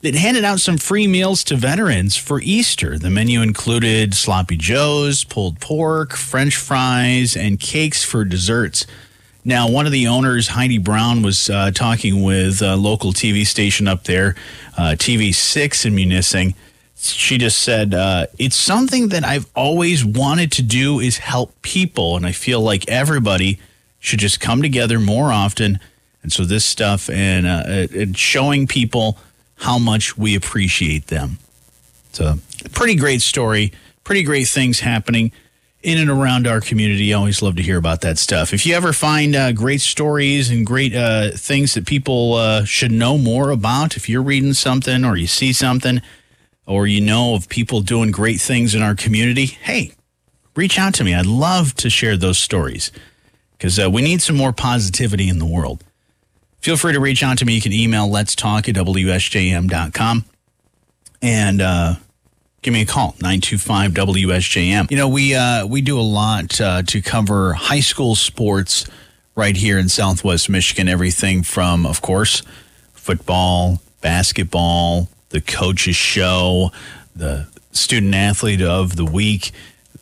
that 0.00 0.14
handed 0.14 0.44
out 0.44 0.60
some 0.60 0.78
free 0.78 1.06
meals 1.06 1.44
to 1.44 1.56
veterans 1.56 2.16
for 2.16 2.40
Easter. 2.40 2.98
The 2.98 3.10
menu 3.10 3.42
included 3.42 4.14
sloppy 4.14 4.56
joes, 4.56 5.24
pulled 5.24 5.60
pork, 5.60 6.14
french 6.14 6.56
fries, 6.56 7.36
and 7.36 7.60
cakes 7.60 8.02
for 8.02 8.24
desserts. 8.24 8.86
Now, 9.44 9.68
one 9.68 9.86
of 9.86 9.92
the 9.92 10.06
owners, 10.06 10.48
Heidi 10.48 10.78
Brown, 10.78 11.22
was 11.22 11.50
uh, 11.50 11.70
talking 11.70 12.22
with 12.22 12.62
a 12.62 12.76
local 12.76 13.12
TV 13.12 13.46
station 13.46 13.88
up 13.88 14.04
there, 14.04 14.34
uh, 14.76 14.96
TV6 14.98 15.86
in 15.86 15.94
Munising. 15.94 16.54
She 17.00 17.38
just 17.38 17.60
said, 17.60 17.94
uh, 17.94 18.26
It's 18.38 18.56
something 18.56 19.08
that 19.08 19.24
I've 19.24 19.46
always 19.54 20.04
wanted 20.04 20.52
to 20.52 20.62
do 20.62 21.00
is 21.00 21.18
help 21.18 21.60
people. 21.62 22.16
And 22.16 22.26
I 22.26 22.32
feel 22.32 22.60
like 22.60 22.88
everybody 22.88 23.58
should 23.98 24.18
just 24.18 24.40
come 24.40 24.62
together 24.62 24.98
more 24.98 25.32
often. 25.32 25.80
And 26.22 26.32
so 26.32 26.44
this 26.44 26.64
stuff 26.64 27.08
and, 27.08 27.46
uh, 27.46 27.86
and 27.92 28.16
showing 28.16 28.66
people– 28.66 29.18
how 29.60 29.78
much 29.78 30.16
we 30.16 30.34
appreciate 30.34 31.08
them. 31.08 31.38
It's 32.08 32.20
a 32.20 32.38
pretty 32.72 32.94
great 32.96 33.22
story, 33.22 33.72
pretty 34.04 34.22
great 34.22 34.48
things 34.48 34.80
happening 34.80 35.32
in 35.82 35.98
and 35.98 36.10
around 36.10 36.46
our 36.46 36.60
community. 36.60 37.12
I 37.12 37.18
always 37.18 37.42
love 37.42 37.56
to 37.56 37.62
hear 37.62 37.78
about 37.78 38.00
that 38.00 38.18
stuff. 38.18 38.52
If 38.52 38.66
you 38.66 38.74
ever 38.74 38.92
find 38.92 39.36
uh, 39.36 39.52
great 39.52 39.80
stories 39.80 40.50
and 40.50 40.66
great 40.66 40.94
uh, 40.94 41.30
things 41.32 41.74
that 41.74 41.86
people 41.86 42.34
uh, 42.34 42.64
should 42.64 42.90
know 42.90 43.16
more 43.16 43.50
about, 43.50 43.96
if 43.96 44.08
you're 44.08 44.22
reading 44.22 44.54
something 44.54 45.04
or 45.04 45.16
you 45.16 45.26
see 45.26 45.52
something 45.52 46.00
or 46.66 46.86
you 46.86 47.00
know 47.00 47.34
of 47.34 47.48
people 47.48 47.80
doing 47.80 48.10
great 48.10 48.40
things 48.40 48.74
in 48.74 48.82
our 48.82 48.94
community, 48.94 49.46
hey, 49.46 49.92
reach 50.54 50.78
out 50.78 50.94
to 50.94 51.04
me. 51.04 51.14
I'd 51.14 51.26
love 51.26 51.74
to 51.74 51.90
share 51.90 52.16
those 52.16 52.38
stories 52.38 52.92
because 53.52 53.78
uh, 53.78 53.90
we 53.90 54.02
need 54.02 54.22
some 54.22 54.36
more 54.36 54.52
positivity 54.52 55.28
in 55.28 55.38
the 55.38 55.46
world 55.46 55.84
feel 56.60 56.76
free 56.76 56.92
to 56.92 57.00
reach 57.00 57.22
out 57.22 57.38
to 57.38 57.44
me. 57.44 57.54
You 57.54 57.60
can 57.60 57.72
email 57.72 58.08
let's 58.08 58.34
talk 58.34 58.68
at 58.68 58.74
WSJM.com 58.74 60.24
and 61.22 61.60
uh, 61.60 61.94
give 62.62 62.72
me 62.72 62.82
a 62.82 62.86
call 62.86 63.14
925 63.20 63.92
WSJM. 63.92 64.90
You 64.90 64.96
know, 64.96 65.08
we 65.08 65.34
uh, 65.34 65.66
we 65.66 65.80
do 65.80 65.98
a 65.98 66.02
lot 66.02 66.60
uh, 66.60 66.82
to 66.82 67.02
cover 67.02 67.54
high 67.54 67.80
school 67.80 68.14
sports 68.14 68.86
right 69.34 69.56
here 69.56 69.78
in 69.78 69.88
Southwest 69.88 70.48
Michigan. 70.48 70.88
Everything 70.88 71.42
from, 71.42 71.86
of 71.86 72.02
course, 72.02 72.42
football, 72.92 73.80
basketball, 74.00 75.08
the 75.30 75.40
coaches 75.40 75.96
show, 75.96 76.70
the 77.16 77.48
student 77.72 78.14
athlete 78.14 78.62
of 78.62 78.96
the 78.96 79.04
week, 79.04 79.52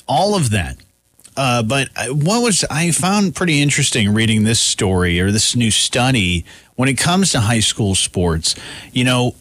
all 0.06 0.34
of 0.34 0.50
that 0.50 0.78
uh, 1.38 1.62
but 1.62 1.88
what 2.08 2.42
was 2.42 2.64
I 2.68 2.90
found 2.90 3.36
pretty 3.36 3.62
interesting 3.62 4.12
reading 4.12 4.42
this 4.42 4.58
story 4.58 5.20
or 5.20 5.30
this 5.30 5.54
new 5.54 5.70
study 5.70 6.44
when 6.74 6.88
it 6.88 6.98
comes 6.98 7.30
to 7.30 7.40
high 7.40 7.60
school 7.60 7.94
sports, 7.94 8.56
you 8.92 9.04
know, 9.04 9.36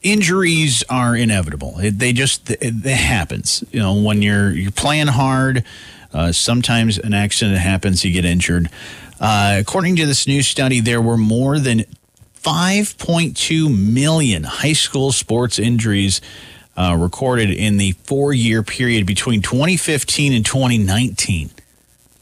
injuries 0.00 0.82
are 0.88 1.14
inevitable. 1.14 1.78
It, 1.78 1.98
they 1.98 2.14
just 2.14 2.50
it, 2.50 2.58
it, 2.62 2.86
happens. 2.86 3.62
You 3.70 3.80
know, 3.80 4.00
when 4.00 4.22
you're 4.22 4.50
you're 4.50 4.70
playing 4.70 5.08
hard, 5.08 5.62
uh, 6.14 6.32
sometimes 6.32 6.96
an 6.96 7.12
accident 7.12 7.58
happens, 7.58 8.02
you 8.02 8.12
get 8.12 8.24
injured. 8.24 8.70
Uh, 9.20 9.58
according 9.60 9.96
to 9.96 10.06
this 10.06 10.26
new 10.26 10.42
study, 10.42 10.80
there 10.80 11.02
were 11.02 11.18
more 11.18 11.58
than 11.58 11.84
5.2 12.46 13.92
million 13.92 14.44
high 14.44 14.72
school 14.72 15.10
sports 15.10 15.58
injuries 15.58 16.20
uh, 16.76 16.96
recorded 16.96 17.50
in 17.50 17.76
the 17.76 17.90
four 18.04 18.32
year 18.32 18.62
period 18.62 19.04
between 19.04 19.42
2015 19.42 20.32
and 20.32 20.46
2019. 20.46 21.50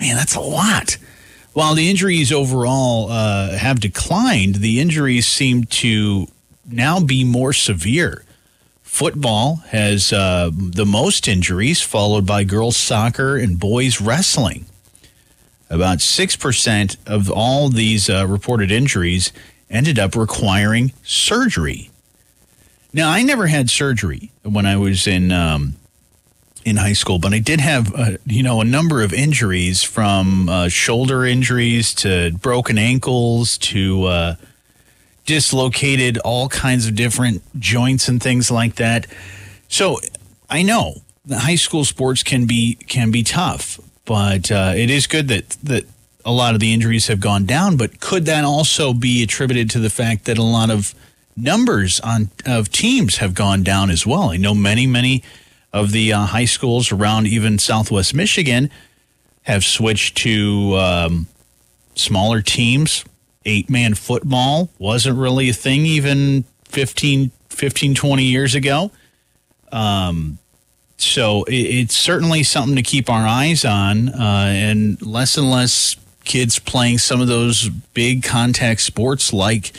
Man, 0.00 0.16
that's 0.16 0.34
a 0.34 0.40
lot. 0.40 0.96
While 1.52 1.74
the 1.74 1.90
injuries 1.90 2.32
overall 2.32 3.10
uh, 3.10 3.58
have 3.58 3.80
declined, 3.80 4.56
the 4.56 4.80
injuries 4.80 5.28
seem 5.28 5.64
to 5.64 6.28
now 6.66 7.00
be 7.00 7.22
more 7.22 7.52
severe. 7.52 8.24
Football 8.82 9.56
has 9.68 10.10
uh, 10.10 10.50
the 10.54 10.86
most 10.86 11.28
injuries, 11.28 11.82
followed 11.82 12.24
by 12.24 12.44
girls' 12.44 12.78
soccer 12.78 13.36
and 13.36 13.60
boys' 13.60 14.00
wrestling. 14.00 14.64
About 15.68 15.98
6% 15.98 16.96
of 17.06 17.30
all 17.30 17.68
these 17.68 18.08
uh, 18.08 18.26
reported 18.26 18.70
injuries 18.70 19.30
ended 19.74 19.98
up 19.98 20.14
requiring 20.14 20.92
surgery. 21.02 21.90
Now, 22.92 23.10
I 23.10 23.22
never 23.22 23.48
had 23.48 23.68
surgery 23.68 24.30
when 24.42 24.64
I 24.64 24.76
was 24.76 25.06
in 25.06 25.32
um, 25.32 25.74
in 26.64 26.76
high 26.76 26.92
school, 26.92 27.18
but 27.18 27.34
I 27.34 27.40
did 27.40 27.60
have, 27.60 27.92
uh, 27.94 28.12
you 28.24 28.42
know, 28.42 28.60
a 28.60 28.64
number 28.64 29.02
of 29.02 29.12
injuries 29.12 29.82
from 29.82 30.48
uh, 30.48 30.68
shoulder 30.68 31.24
injuries 31.24 31.92
to 31.94 32.32
broken 32.40 32.78
ankles 32.78 33.58
to 33.58 34.04
uh, 34.04 34.36
dislocated 35.26 36.18
all 36.18 36.48
kinds 36.48 36.86
of 36.86 36.94
different 36.94 37.42
joints 37.60 38.08
and 38.08 38.22
things 38.22 38.50
like 38.50 38.76
that. 38.76 39.06
So 39.68 39.98
I 40.48 40.62
know 40.62 41.02
that 41.26 41.40
high 41.40 41.56
school 41.56 41.84
sports 41.84 42.22
can 42.22 42.46
be 42.46 42.76
can 42.86 43.10
be 43.10 43.22
tough, 43.22 43.80
but 44.04 44.52
uh, 44.52 44.72
it 44.76 44.88
is 44.88 45.06
good 45.06 45.28
that 45.28 45.50
that 45.64 45.84
a 46.24 46.32
lot 46.32 46.54
of 46.54 46.60
the 46.60 46.72
injuries 46.72 47.06
have 47.08 47.20
gone 47.20 47.44
down. 47.44 47.76
But 47.76 48.00
could 48.00 48.24
that 48.26 48.44
also 48.44 48.92
be 48.92 49.22
attributed 49.22 49.70
to 49.70 49.78
the 49.78 49.90
fact 49.90 50.24
that 50.24 50.38
a 50.38 50.42
lot 50.42 50.70
of 50.70 50.94
numbers 51.36 52.00
on 52.00 52.30
of 52.46 52.70
teams 52.70 53.16
have 53.16 53.34
gone 53.34 53.62
down 53.62 53.90
as 53.90 54.06
well? 54.06 54.30
I 54.30 54.36
know 54.36 54.54
many 54.54 54.86
many 54.86 55.22
of 55.72 55.90
the 55.90 56.12
uh, 56.12 56.26
high 56.26 56.44
schools 56.44 56.92
around 56.92 57.26
even 57.26 57.58
Southwest 57.58 58.14
Michigan 58.14 58.70
have 59.42 59.64
switched 59.64 60.16
to 60.18 60.76
um, 60.76 61.26
smaller 61.94 62.40
teams. 62.40 63.04
Eight 63.44 63.68
man 63.68 63.94
football 63.94 64.70
wasn't 64.78 65.18
really 65.18 65.50
a 65.50 65.52
thing 65.52 65.84
even 65.84 66.44
15, 66.64 67.30
15 67.50 67.94
20 67.94 68.24
years 68.24 68.54
ago. 68.54 68.90
Um, 69.70 70.38
so 70.96 71.44
it, 71.44 71.54
it's 71.54 71.96
certainly 71.96 72.42
something 72.42 72.76
to 72.76 72.82
keep 72.82 73.10
our 73.10 73.26
eyes 73.26 73.64
on, 73.64 74.08
uh, 74.08 74.46
and 74.48 75.02
less 75.02 75.36
and 75.36 75.50
less 75.50 75.96
kids 76.24 76.58
playing 76.58 76.98
some 76.98 77.20
of 77.20 77.28
those 77.28 77.68
big 77.68 78.22
contact 78.22 78.80
sports 78.80 79.32
like 79.32 79.72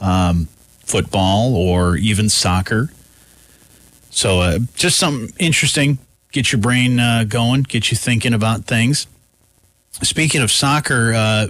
um, 0.00 0.48
football 0.80 1.54
or 1.54 1.96
even 1.96 2.28
soccer. 2.28 2.90
So 4.10 4.40
uh, 4.40 4.58
just 4.74 4.98
something 4.98 5.34
interesting. 5.38 5.98
Get 6.32 6.52
your 6.52 6.60
brain 6.60 6.98
uh, 6.98 7.24
going, 7.28 7.62
get 7.62 7.90
you 7.90 7.96
thinking 7.96 8.34
about 8.34 8.64
things. 8.64 9.06
Speaking 10.02 10.42
of 10.42 10.50
soccer, 10.50 11.12
uh, 11.14 11.46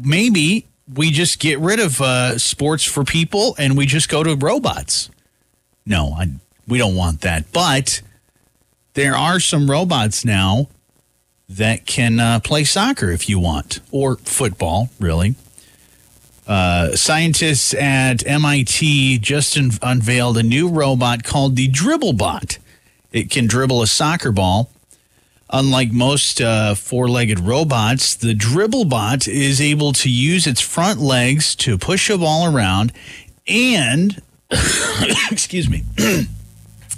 maybe 0.00 0.66
we 0.92 1.10
just 1.10 1.38
get 1.38 1.58
rid 1.58 1.80
of 1.80 2.00
uh, 2.00 2.38
sports 2.38 2.84
for 2.84 3.04
people 3.04 3.54
and 3.58 3.76
we 3.76 3.86
just 3.86 4.08
go 4.08 4.22
to 4.22 4.34
robots. 4.36 5.10
No, 5.84 6.14
I, 6.16 6.28
we 6.66 6.78
don't 6.78 6.94
want 6.94 7.22
that. 7.22 7.52
But 7.52 8.02
there 8.94 9.16
are 9.16 9.40
some 9.40 9.70
robots 9.70 10.24
now 10.24 10.68
that 11.56 11.86
can 11.86 12.20
uh, 12.20 12.40
play 12.40 12.64
soccer 12.64 13.10
if 13.10 13.28
you 13.28 13.38
want, 13.38 13.80
or 13.90 14.16
football, 14.16 14.90
really. 14.98 15.34
Uh, 16.46 16.96
scientists 16.96 17.72
at 17.74 18.26
MIT 18.26 19.18
just 19.18 19.56
un- 19.56 19.70
unveiled 19.80 20.36
a 20.36 20.42
new 20.42 20.68
robot 20.68 21.22
called 21.22 21.56
the 21.56 21.68
Dribblebot. 21.68 22.58
It 23.12 23.30
can 23.30 23.46
dribble 23.46 23.82
a 23.82 23.86
soccer 23.86 24.32
ball. 24.32 24.70
Unlike 25.50 25.92
most 25.92 26.40
uh, 26.40 26.74
four 26.74 27.08
legged 27.08 27.38
robots, 27.38 28.14
the 28.14 28.34
Dribblebot 28.34 29.28
is 29.28 29.60
able 29.60 29.92
to 29.92 30.10
use 30.10 30.46
its 30.46 30.62
front 30.62 30.98
legs 30.98 31.54
to 31.56 31.76
push 31.76 32.08
a 32.08 32.16
ball 32.16 32.54
around 32.54 32.92
and, 33.46 34.20
excuse 35.30 35.68
me, 35.68 35.82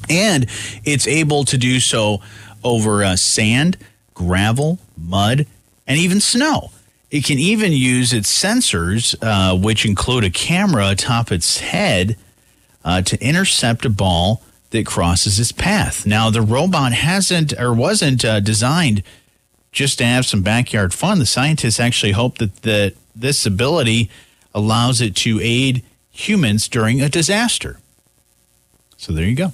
and 0.08 0.46
it's 0.84 1.06
able 1.08 1.44
to 1.44 1.58
do 1.58 1.80
so 1.80 2.20
over 2.62 3.04
uh, 3.04 3.16
sand, 3.16 3.76
gravel, 4.14 4.78
mud, 4.96 5.46
and 5.86 5.98
even 5.98 6.20
snow. 6.20 6.70
It 7.10 7.24
can 7.24 7.38
even 7.38 7.72
use 7.72 8.12
its 8.12 8.32
sensors, 8.32 9.14
uh, 9.22 9.56
which 9.56 9.84
include 9.84 10.24
a 10.24 10.30
camera 10.30 10.90
atop 10.90 11.30
its 11.30 11.58
head, 11.58 12.16
uh, 12.84 13.02
to 13.02 13.22
intercept 13.24 13.84
a 13.84 13.90
ball 13.90 14.42
that 14.70 14.86
crosses 14.86 15.38
its 15.38 15.52
path. 15.52 16.06
Now, 16.06 16.30
the 16.30 16.42
robot 16.42 16.92
hasn't 16.92 17.52
or 17.58 17.72
wasn't 17.72 18.24
uh, 18.24 18.40
designed 18.40 19.02
just 19.70 19.98
to 19.98 20.04
have 20.04 20.26
some 20.26 20.42
backyard 20.42 20.92
fun. 20.92 21.18
The 21.18 21.26
scientists 21.26 21.80
actually 21.80 22.12
hope 22.12 22.38
that 22.38 22.62
the, 22.62 22.94
this 23.14 23.46
ability 23.46 24.10
allows 24.54 25.00
it 25.00 25.14
to 25.16 25.40
aid 25.40 25.84
humans 26.10 26.68
during 26.68 27.00
a 27.00 27.08
disaster. 27.08 27.78
So 28.96 29.12
there 29.12 29.24
you 29.24 29.36
go. 29.36 29.52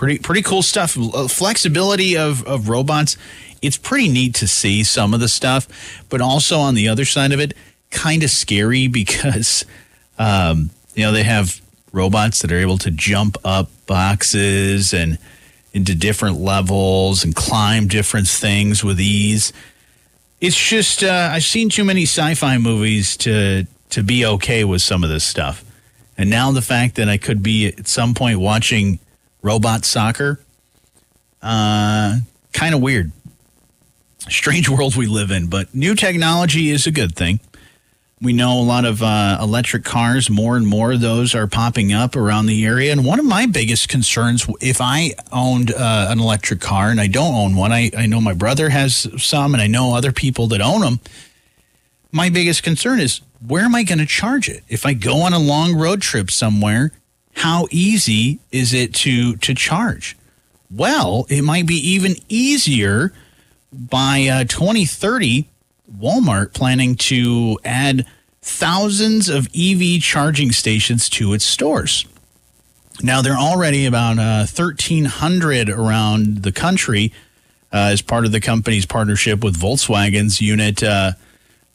Pretty 0.00 0.18
pretty 0.18 0.40
cool 0.40 0.62
stuff. 0.62 0.92
Flexibility 1.28 2.16
of, 2.16 2.42
of 2.46 2.70
robots 2.70 3.18
it's 3.62 3.76
pretty 3.76 4.08
neat 4.08 4.34
to 4.36 4.48
see 4.48 4.82
some 4.82 5.12
of 5.12 5.20
the 5.20 5.28
stuff, 5.28 6.02
but 6.08 6.22
also 6.22 6.58
on 6.58 6.74
the 6.74 6.88
other 6.88 7.04
side 7.04 7.32
of 7.32 7.40
it, 7.40 7.54
kind 7.90 8.22
of 8.22 8.30
scary 8.30 8.86
because, 9.00 9.64
um, 10.18 10.70
you 10.94 11.04
know, 11.04 11.12
they 11.12 11.24
have 11.24 11.60
robots 11.92 12.40
that 12.40 12.50
are 12.50 12.58
able 12.58 12.78
to 12.78 12.90
jump 12.90 13.36
up 13.44 13.68
boxes 13.86 14.94
and 14.94 15.18
into 15.74 15.94
different 15.94 16.38
levels 16.40 17.22
and 17.22 17.34
climb 17.34 17.86
different 17.86 18.26
things 18.26 18.82
with 18.82 18.98
ease. 18.98 19.52
It's 20.40 20.56
just 20.56 21.04
uh, 21.04 21.28
I've 21.30 21.44
seen 21.44 21.68
too 21.68 21.84
many 21.84 22.04
sci-fi 22.04 22.56
movies 22.56 23.18
to 23.18 23.66
to 23.90 24.02
be 24.02 24.24
okay 24.24 24.64
with 24.64 24.80
some 24.80 25.04
of 25.04 25.10
this 25.10 25.24
stuff, 25.24 25.62
and 26.16 26.30
now 26.30 26.50
the 26.52 26.62
fact 26.62 26.94
that 26.94 27.10
I 27.10 27.18
could 27.18 27.42
be 27.42 27.66
at 27.66 27.86
some 27.86 28.14
point 28.14 28.40
watching 28.40 29.00
robot 29.42 29.84
soccer, 29.84 30.40
uh, 31.42 32.18
kind 32.52 32.74
of 32.74 32.80
weird 32.80 33.12
strange 34.28 34.68
world 34.68 34.96
we 34.96 35.06
live 35.06 35.30
in, 35.30 35.46
but 35.46 35.74
new 35.74 35.94
technology 35.94 36.70
is 36.70 36.86
a 36.86 36.90
good 36.90 37.14
thing. 37.14 37.40
We 38.22 38.34
know 38.34 38.60
a 38.60 38.62
lot 38.62 38.84
of 38.84 39.02
uh, 39.02 39.38
electric 39.40 39.82
cars, 39.82 40.28
more 40.28 40.58
and 40.58 40.66
more 40.66 40.92
of 40.92 41.00
those 41.00 41.34
are 41.34 41.46
popping 41.46 41.94
up 41.94 42.16
around 42.16 42.46
the 42.46 42.66
area. 42.66 42.92
And 42.92 43.02
one 43.02 43.18
of 43.18 43.24
my 43.24 43.46
biggest 43.46 43.88
concerns, 43.88 44.46
if 44.60 44.78
I 44.82 45.14
owned 45.32 45.72
uh, 45.72 46.08
an 46.10 46.20
electric 46.20 46.60
car 46.60 46.90
and 46.90 47.00
I 47.00 47.06
don't 47.06 47.34
own 47.34 47.56
one, 47.56 47.72
I, 47.72 47.90
I 47.96 48.04
know 48.04 48.20
my 48.20 48.34
brother 48.34 48.68
has 48.68 49.08
some 49.16 49.54
and 49.54 49.62
I 49.62 49.68
know 49.68 49.94
other 49.94 50.12
people 50.12 50.48
that 50.48 50.60
own 50.60 50.82
them. 50.82 51.00
My 52.12 52.28
biggest 52.28 52.62
concern 52.62 53.00
is 53.00 53.22
where 53.46 53.64
am 53.64 53.74
I 53.74 53.84
going 53.84 54.00
to 54.00 54.06
charge 54.06 54.50
it? 54.50 54.64
If 54.68 54.84
I 54.84 54.92
go 54.92 55.22
on 55.22 55.32
a 55.32 55.38
long 55.38 55.74
road 55.74 56.02
trip 56.02 56.30
somewhere, 56.30 56.92
how 57.34 57.68
easy 57.70 58.40
is 58.50 58.74
it 58.74 58.94
to, 58.94 59.36
to 59.36 59.54
charge? 59.54 60.16
Well, 60.70 61.26
it 61.28 61.42
might 61.42 61.66
be 61.66 61.76
even 61.76 62.16
easier 62.28 63.12
by 63.72 64.26
uh, 64.30 64.44
2030, 64.44 65.48
Walmart 65.98 66.52
planning 66.52 66.94
to 66.96 67.58
add 67.64 68.06
thousands 68.42 69.28
of 69.28 69.48
EV 69.56 70.00
charging 70.00 70.52
stations 70.52 71.08
to 71.10 71.32
its 71.32 71.44
stores. 71.44 72.06
Now, 73.02 73.22
there 73.22 73.32
are 73.32 73.38
already 73.38 73.86
about 73.86 74.18
uh, 74.18 74.46
1,300 74.46 75.68
around 75.70 76.42
the 76.42 76.52
country 76.52 77.12
uh, 77.72 77.90
as 77.92 78.02
part 78.02 78.24
of 78.24 78.32
the 78.32 78.40
company's 78.40 78.86
partnership 78.86 79.42
with 79.42 79.56
Volkswagen's 79.56 80.40
unit 80.40 80.82
uh, 80.82 81.12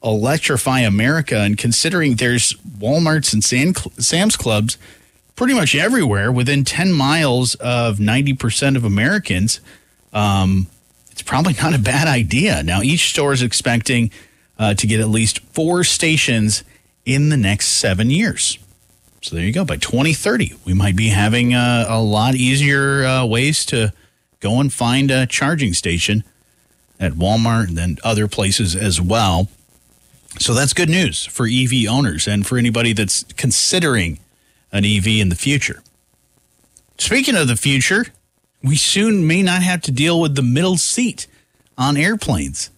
Electrify 0.04 0.80
America. 0.80 1.38
And 1.38 1.58
considering 1.58 2.16
there's 2.16 2.52
Walmarts 2.78 3.32
and 3.32 3.42
Sam's 4.04 4.36
Clubs 4.36 4.78
pretty 5.36 5.54
much 5.54 5.74
everywhere 5.74 6.32
within 6.32 6.64
10 6.64 6.92
miles 6.92 7.54
of 7.56 7.98
90% 7.98 8.76
of 8.76 8.84
Americans, 8.84 9.60
um, 10.12 10.66
it's 11.10 11.22
probably 11.22 11.54
not 11.54 11.74
a 11.74 11.78
bad 11.78 12.08
idea. 12.08 12.62
Now, 12.62 12.82
each 12.82 13.10
store 13.10 13.32
is 13.32 13.42
expecting 13.42 14.10
uh, 14.58 14.74
to 14.74 14.86
get 14.86 15.00
at 15.00 15.08
least 15.08 15.40
four 15.40 15.84
stations 15.84 16.64
in 17.04 17.28
the 17.28 17.36
next 17.36 17.68
seven 17.68 18.10
years. 18.10 18.58
So 19.22 19.36
there 19.36 19.44
you 19.44 19.52
go. 19.52 19.64
By 19.64 19.76
2030, 19.76 20.54
we 20.64 20.74
might 20.74 20.96
be 20.96 21.08
having 21.08 21.54
uh, 21.54 21.86
a 21.88 22.00
lot 22.00 22.34
easier 22.34 23.04
uh, 23.04 23.26
ways 23.26 23.64
to 23.66 23.92
go 24.40 24.60
and 24.60 24.72
find 24.72 25.10
a 25.10 25.26
charging 25.26 25.72
station 25.74 26.24
at 26.98 27.12
Walmart 27.12 27.68
and 27.68 27.76
then 27.76 27.98
other 28.04 28.28
places 28.28 28.74
as 28.74 29.00
well. 29.00 29.48
So 30.38 30.54
that's 30.54 30.72
good 30.72 30.88
news 30.88 31.24
for 31.24 31.46
EV 31.46 31.88
owners 31.88 32.28
and 32.28 32.46
for 32.46 32.58
anybody 32.58 32.92
that's 32.92 33.24
considering 33.36 34.18
an 34.76 34.84
EV 34.84 35.06
in 35.06 35.28
the 35.28 35.34
future. 35.34 35.82
Speaking 36.98 37.36
of 37.36 37.48
the 37.48 37.56
future, 37.56 38.06
we 38.62 38.76
soon 38.76 39.26
may 39.26 39.42
not 39.42 39.62
have 39.62 39.82
to 39.82 39.92
deal 39.92 40.20
with 40.20 40.34
the 40.34 40.42
middle 40.42 40.76
seat 40.76 41.26
on 41.76 41.96
airplanes. 41.96 42.70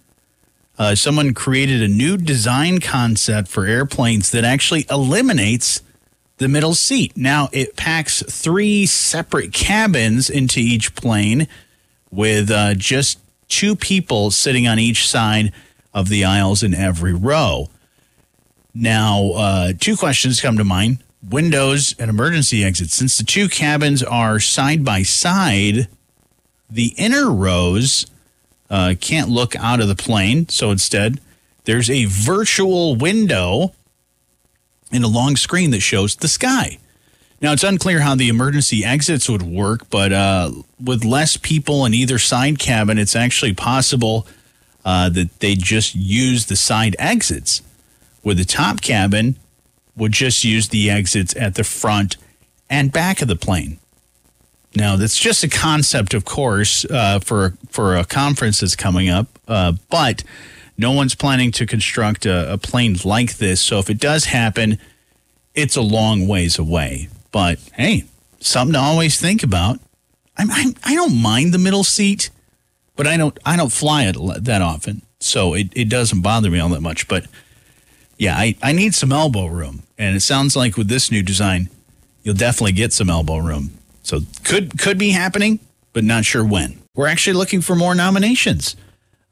Uh, 0.79 0.95
someone 0.95 1.35
created 1.35 1.83
a 1.83 1.89
new 1.89 2.17
design 2.17 2.79
concept 2.79 3.49
for 3.49 3.67
airplanes 3.67 4.31
that 4.31 4.45
actually 4.45 4.87
eliminates 4.91 5.83
the 6.39 6.49
middle 6.49 6.75
seat. 6.75 7.17
Now, 7.17 7.49
it 7.53 7.77
packs 7.77 8.23
three 8.23 8.87
separate 8.87 9.53
cabins 9.53 10.31
into 10.31 10.61
each 10.61 10.95
plane 10.95 11.49
with 12.11 12.51
uh, 12.51 12.75
just 12.75 13.19
two 13.49 13.75
people 13.75 14.31
sitting 14.31 14.69
on 14.69 14.79
each 14.79 15.09
side 15.09 15.53
of 15.93 16.09
the 16.09 16.25
aisles 16.25 16.63
in 16.63 16.75
every 16.75 17.13
row. 17.13 17.69
Now, 18.73 19.31
uh, 19.33 19.73
two 19.79 19.97
questions 19.97 20.41
come 20.41 20.59
to 20.59 20.65
mind 20.65 21.03
windows 21.27 21.95
and 21.99 22.11
emergency 22.11 22.65
exits. 22.65 22.95
Since 22.95 23.19
the 23.19 23.25
two 23.25 23.49
cabins 23.49 24.03
are 24.03 24.41
side 24.41 24.85
by 24.85 25.03
side, 25.03 25.89
the 26.71 26.95
inner 26.97 27.31
rows 27.31 28.07
uh, 28.71 28.95
can't 29.01 29.29
look 29.29 29.57
out 29.57 29.81
of 29.81 29.89
the 29.89 29.95
plane. 29.95 30.49
So 30.49 30.71
instead, 30.71 31.21
there's 31.65 31.91
a 31.91 32.05
virtual 32.07 32.97
window 32.97 33.73
in 34.91 35.03
a 35.03 35.09
long 35.09 35.37
screen 35.37 35.71
that 35.71 35.81
shows 35.81 36.17
the 36.17 36.29
sky. 36.29 36.79
Now, 37.41 37.53
it's 37.53 37.63
unclear 37.63 38.01
how 38.01 38.17
the 38.17 38.29
emergency 38.29 38.85
exits 38.85 39.29
would 39.29 39.43
work, 39.43 39.89
but 39.91 40.13
uh, 40.13 40.51
with 40.83 41.05
less 41.05 41.37
people 41.37 41.85
in 41.85 41.95
either 41.95 42.19
side 42.19 42.59
cabin, 42.59 42.99
it's 42.99 43.15
actually 43.15 43.55
possible 43.55 44.27
uh, 44.85 45.09
that 45.11 45.39
they 45.39 45.55
just 45.55 45.95
use 45.95 46.47
the 46.47 46.57
side 46.57 46.97
exits. 46.99 47.63
With 48.25 48.39
the 48.39 48.45
top 48.45 48.81
cabin, 48.81 49.37
would 49.99 50.13
just 50.13 50.45
use 50.45 50.69
the 50.69 50.91
exits 50.91 51.37
at 51.37 51.55
the 51.55 51.65
front 51.65 52.17
and 52.71 52.93
back 52.93 53.23
of 53.23 53.29
the 53.29 53.37
plane. 53.37 53.79
Now, 54.75 54.97
that's 54.97 55.19
just 55.19 55.43
a 55.45 55.49
concept, 55.49 56.15
of 56.15 56.25
course, 56.25 56.85
uh, 56.85 57.21
for 57.21 57.55
for 57.71 57.97
a 57.97 58.05
conference 58.05 58.61
that's 58.61 58.77
coming 58.77 59.09
up, 59.09 59.27
uh, 59.49 59.73
but 59.91 60.23
no 60.77 60.93
one's 60.93 61.15
planning 61.15 61.51
to 61.53 61.67
construct 61.67 62.27
a, 62.27 62.53
a 62.53 62.59
plane 62.59 62.97
like 63.05 63.39
this. 63.39 63.61
So 63.61 63.79
if 63.79 63.91
it 63.91 63.99
does 63.99 64.27
happen, 64.27 64.79
it's 65.55 65.77
a 65.77 65.83
long 65.83 66.29
ways 66.29 66.59
away. 66.59 67.09
But 67.33 67.59
hey, 67.75 68.05
something 68.41 68.75
to 68.75 68.79
always 68.79 69.21
think 69.21 69.43
about. 69.43 69.81
I'm, 70.37 70.51
I'm 70.51 70.75
I 70.85 70.95
don't 70.95 71.21
mind 71.21 71.53
the 71.53 71.59
middle 71.59 71.85
seat, 71.85 72.31
but 72.95 73.07
I 73.07 73.17
don't 73.17 73.37
I 73.45 73.57
don't 73.57 73.73
fly 73.73 74.05
it 74.05 74.17
that 74.45 74.63
often, 74.63 75.03
so 75.19 75.55
it, 75.55 75.69
it 75.73 75.89
doesn't 75.89 76.23
bother 76.23 76.51
me 76.51 76.61
all 76.61 76.69
that 76.69 76.81
much. 76.81 77.09
But 77.09 77.27
yeah, 78.19 78.37
I, 78.37 78.57
I 78.63 78.73
need 78.73 78.95
some 78.95 79.13
elbow 79.13 79.47
room, 79.47 79.85
and 79.97 80.17
it 80.17 80.21
sounds 80.21 80.57
like 80.57 80.77
with 80.77 80.89
this 80.89 81.11
new 81.11 81.23
design, 81.23 81.71
you'll 82.23 82.35
definitely 82.35 82.73
get 82.73 82.93
some 82.93 83.09
elbow 83.09 83.39
room. 83.39 83.71
So 84.03 84.21
could 84.45 84.79
could 84.79 84.99
be 84.99 85.11
happening, 85.11 85.61
but 85.93 86.05
not 86.05 86.25
sure 86.25 86.45
when. 86.45 86.79
We're 86.95 87.07
actually 87.07 87.35
looking 87.35 87.61
for 87.61 87.77
more 87.77 87.95
nominations. 87.95 88.77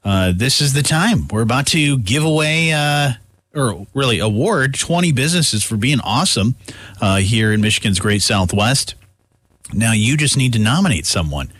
Uh, 0.03 0.31
this 0.35 0.61
is 0.61 0.73
the 0.73 0.83
time. 0.83 1.27
We're 1.27 1.41
about 1.41 1.67
to 1.67 1.97
give 1.99 2.23
away. 2.23 2.73
Uh, 2.73 3.13
or 3.55 3.87
really 3.95 4.19
award 4.19 4.77
20 4.77 5.11
businesses 5.13 5.63
for 5.63 5.77
being 5.77 5.99
awesome 6.01 6.55
uh, 7.01 7.17
here 7.17 7.51
in 7.51 7.59
Michigan's 7.59 7.99
Great 7.99 8.21
Southwest. 8.21 8.93
Now 9.73 9.93
you 9.93 10.15
just 10.15 10.37
need 10.37 10.53
to 10.53 10.59
nominate 10.59 11.07
someone. 11.07 11.51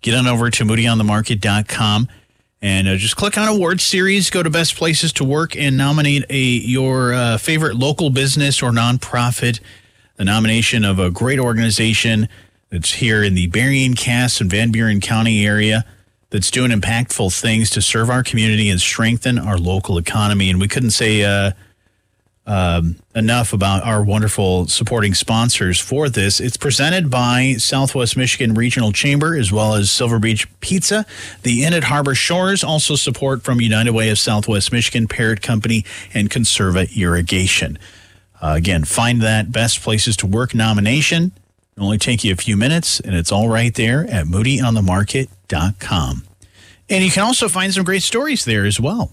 Get 0.00 0.14
on 0.14 0.26
over 0.26 0.50
to 0.50 0.64
moodyonthemarket.com 0.64 2.08
and 2.64 2.88
uh, 2.88 2.96
just 2.96 3.14
click 3.14 3.36
on 3.36 3.46
award 3.46 3.78
series, 3.78 4.30
go 4.30 4.42
to 4.42 4.48
best 4.48 4.74
places 4.74 5.12
to 5.12 5.22
work 5.22 5.54
and 5.54 5.76
nominate 5.76 6.24
a 6.30 6.40
your 6.40 7.12
uh, 7.12 7.36
favorite 7.36 7.76
local 7.76 8.08
business 8.08 8.62
or 8.62 8.70
nonprofit. 8.70 9.60
The 10.16 10.24
nomination 10.24 10.82
of 10.82 10.98
a 10.98 11.10
great 11.10 11.38
organization 11.38 12.26
that's 12.70 12.94
here 12.94 13.22
in 13.22 13.34
the 13.34 13.48
Berrien, 13.48 13.92
Cass, 13.92 14.40
and 14.40 14.50
Van 14.50 14.72
Buren 14.72 15.02
County 15.02 15.44
area 15.44 15.84
that's 16.30 16.50
doing 16.50 16.70
impactful 16.70 17.38
things 17.38 17.68
to 17.68 17.82
serve 17.82 18.08
our 18.08 18.22
community 18.22 18.70
and 18.70 18.80
strengthen 18.80 19.38
our 19.38 19.58
local 19.58 19.98
economy. 19.98 20.48
And 20.48 20.58
we 20.58 20.66
couldn't 20.66 20.92
say 20.92 21.22
uh, 21.22 21.52
um, 22.46 22.96
enough 23.14 23.52
about 23.52 23.84
our 23.84 24.02
wonderful 24.02 24.66
supporting 24.66 25.14
sponsors 25.14 25.80
for 25.80 26.08
this. 26.08 26.40
It's 26.40 26.56
presented 26.56 27.10
by 27.10 27.54
Southwest 27.58 28.16
Michigan 28.16 28.54
Regional 28.54 28.92
Chamber 28.92 29.34
as 29.36 29.50
well 29.50 29.74
as 29.74 29.90
Silver 29.90 30.18
Beach 30.18 30.46
Pizza. 30.60 31.06
The 31.42 31.64
Inn 31.64 31.72
at 31.72 31.84
Harbor 31.84 32.14
Shores 32.14 32.62
also 32.62 32.96
support 32.96 33.42
from 33.42 33.60
United 33.60 33.92
Way 33.92 34.10
of 34.10 34.18
Southwest 34.18 34.72
Michigan, 34.72 35.08
Parrott 35.08 35.42
Company, 35.42 35.84
and 36.12 36.28
Conserva 36.30 36.94
Irrigation. 36.96 37.78
Uh, 38.42 38.54
again, 38.56 38.84
find 38.84 39.22
that 39.22 39.50
Best 39.50 39.80
Places 39.80 40.16
to 40.18 40.26
Work 40.26 40.54
nomination 40.54 41.32
It'll 41.76 41.86
only 41.86 41.98
take 41.98 42.22
you 42.22 42.32
a 42.32 42.36
few 42.36 42.56
minutes, 42.56 43.00
and 43.00 43.16
it's 43.16 43.32
all 43.32 43.48
right 43.48 43.74
there 43.74 44.06
at 44.08 44.26
moodyonthemarket.com. 44.26 46.24
And 46.88 47.04
you 47.04 47.10
can 47.10 47.24
also 47.24 47.48
find 47.48 47.74
some 47.74 47.82
great 47.84 48.02
stories 48.02 48.44
there 48.44 48.64
as 48.64 48.78
well 48.78 49.12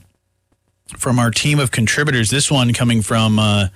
from 0.97 1.19
our 1.19 1.31
team 1.31 1.59
of 1.59 1.71
contributors. 1.71 2.29
This 2.29 2.51
one 2.51 2.73
coming 2.73 3.01
from 3.01 3.39
uh, 3.39 3.67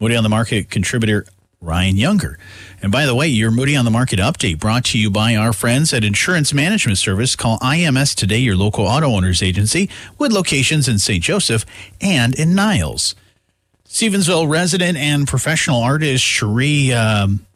Moody 0.00 0.16
on 0.16 0.22
the 0.22 0.28
Market 0.28 0.70
contributor 0.70 1.26
Ryan 1.60 1.96
Younger. 1.96 2.38
And 2.82 2.90
by 2.90 3.06
the 3.06 3.14
way, 3.14 3.28
your 3.28 3.50
Moody 3.50 3.76
on 3.76 3.84
the 3.84 3.90
Market 3.90 4.18
update 4.18 4.58
brought 4.58 4.84
to 4.86 4.98
you 4.98 5.10
by 5.10 5.36
our 5.36 5.52
friends 5.52 5.92
at 5.94 6.02
Insurance 6.02 6.52
Management 6.52 6.98
Service. 6.98 7.36
Call 7.36 7.58
IMS 7.60 8.14
today, 8.14 8.38
your 8.38 8.56
local 8.56 8.86
auto 8.86 9.06
owners 9.06 9.42
agency, 9.42 9.88
with 10.18 10.32
locations 10.32 10.88
in 10.88 10.98
St. 10.98 11.22
Joseph 11.22 11.64
and 12.00 12.34
in 12.34 12.54
Niles. 12.54 13.14
Stevensville 13.86 14.48
resident 14.48 14.98
and 14.98 15.28
professional 15.28 15.82
artist 15.82 16.24
Cherie 16.24 16.92
um, 16.92 17.46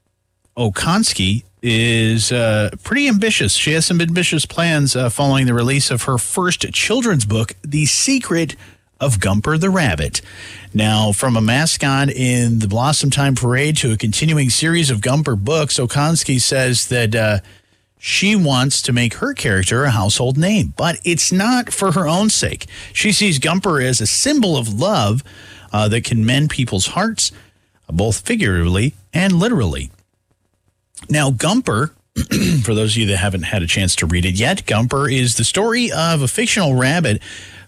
Okonski 0.57 1.43
is 1.63 2.31
uh, 2.31 2.71
pretty 2.85 3.09
ambitious. 3.09 3.55
She 3.55 3.73
has 3.73 3.87
some 3.87 4.01
ambitious 4.01 4.47
plans 4.47 4.95
uh, 4.95 5.09
following 5.09 5.47
the 5.47 5.55
release 5.55 5.91
of 5.91 6.03
her 6.03 6.19
first 6.19 6.61
children's 6.73 7.25
book, 7.25 7.55
The 7.63 7.87
Secret 7.87 8.55
of 9.01 9.21
Gumper 9.21 9.59
the 9.59 9.71
Rabbit. 9.71 10.23
Now, 10.73 11.13
from 11.13 11.37
a 11.37 11.41
mascot 11.41 12.11
in 12.11 12.61
the 12.61 12.69
Blossom 12.69 13.11
Time 13.11 13.35
Parade 13.35 13.77
to 13.79 13.93
a 13.93 13.97
continuing 13.97 14.51
series 14.51 14.91
of 14.91 15.01
Gumper 15.01 15.37
books, 15.37 15.79
Okonski 15.79 16.41
says 16.41 16.89
that 16.89 17.15
uh, 17.15 17.39
she 17.99 18.37
wants 18.37 18.83
to 18.83 18.93
make 18.93 19.15
her 19.15 19.35
character 19.35 19.85
a 19.85 19.91
household 19.91 20.37
name, 20.37 20.75
but 20.77 20.99
it's 21.05 21.33
not 21.33 21.73
for 21.73 21.93
her 21.93 22.07
own 22.07 22.31
sake. 22.31 22.67
She 22.93 23.13
sees 23.13 23.39
Gumper 23.39 23.83
as 23.85 24.01
a 24.01 24.07
symbol 24.07 24.57
of 24.57 24.73
love 24.73 25.23
uh, 25.73 25.89
that 25.89 26.05
can 26.05 26.25
mend 26.25 26.51
people's 26.51 26.89
hearts, 26.89 27.33
both 27.89 28.21
figuratively 28.21 28.95
and 29.13 29.35
literally. 29.35 29.91
Now, 31.11 31.31
Gumper, 31.31 31.91
for 32.65 32.75
those 32.75 32.93
of 32.93 32.99
you 32.99 33.07
that 33.07 33.19
haven't 33.19 33.43
had 33.43 33.63
a 33.63 33.67
chance 33.67 33.95
to 33.97 34.07
read 34.07 34.25
it 34.25 34.35
yet, 34.35 34.65
Gumper 34.67 35.13
is 35.13 35.37
the 35.37 35.45
story 35.45 35.91
of 35.93 36.23
a 36.23 36.29
fictional 36.29 36.75
rabbit 36.75 37.23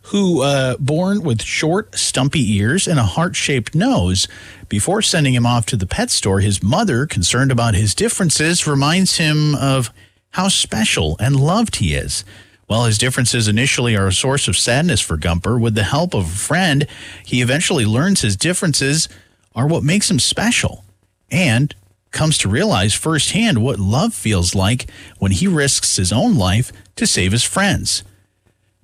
who, 0.09 0.43
uh, 0.43 0.77
born 0.79 1.23
with 1.23 1.43
short, 1.43 1.95
stumpy 1.95 2.57
ears 2.57 2.89
and 2.89 2.99
a 2.99 3.05
heart 3.05 3.37
shaped 3.37 3.75
nose, 3.75 4.27
before 4.69 5.03
sending 5.03 5.35
him 5.35 5.45
off 5.45 5.67
to 5.67 5.77
the 5.77 5.87
pet 5.87 6.11
store, 6.11 6.41
his 6.41 6.63
mother, 6.63 7.07
concerned 7.07 7.53
about 7.53 7.75
his 7.75 7.95
differences, 7.95 8.67
reminds 8.67 9.19
him 9.19 9.55
of 9.55 9.91
how 10.31 10.49
special 10.49 11.17
and 11.21 11.37
loved 11.37 11.77
he 11.77 11.95
is. 11.95 12.25
While 12.67 12.85
his 12.85 12.99
differences 12.99 13.49
initially 13.49 13.97
are 13.97 14.07
a 14.07 14.13
source 14.13 14.49
of 14.49 14.57
sadness 14.57 15.01
for 15.01 15.17
Gumper, 15.17 15.61
with 15.61 15.75
the 15.75 15.85
help 15.85 16.15
of 16.15 16.25
a 16.25 16.37
friend, 16.37 16.87
he 17.25 17.43
eventually 17.43 17.85
learns 17.85 18.23
his 18.23 18.37
differences 18.37 19.09
are 19.55 19.67
what 19.67 19.83
makes 19.83 20.11
him 20.11 20.19
special. 20.19 20.85
And 21.31 21.75
comes 22.11 22.39
to 22.39 22.49
realize 22.49 22.95
firsthand 22.95 23.63
what 23.63 23.79
love 23.79 24.15
feels 24.15 24.55
like 24.55 24.91
when 25.19 25.33
he 25.33 25.47
risks 25.47 25.97
his 25.97 26.13
own 26.13 26.37
life 26.37 26.73
to 26.97 27.07
save 27.07 27.33
his 27.33 27.45
friends. 27.45 28.03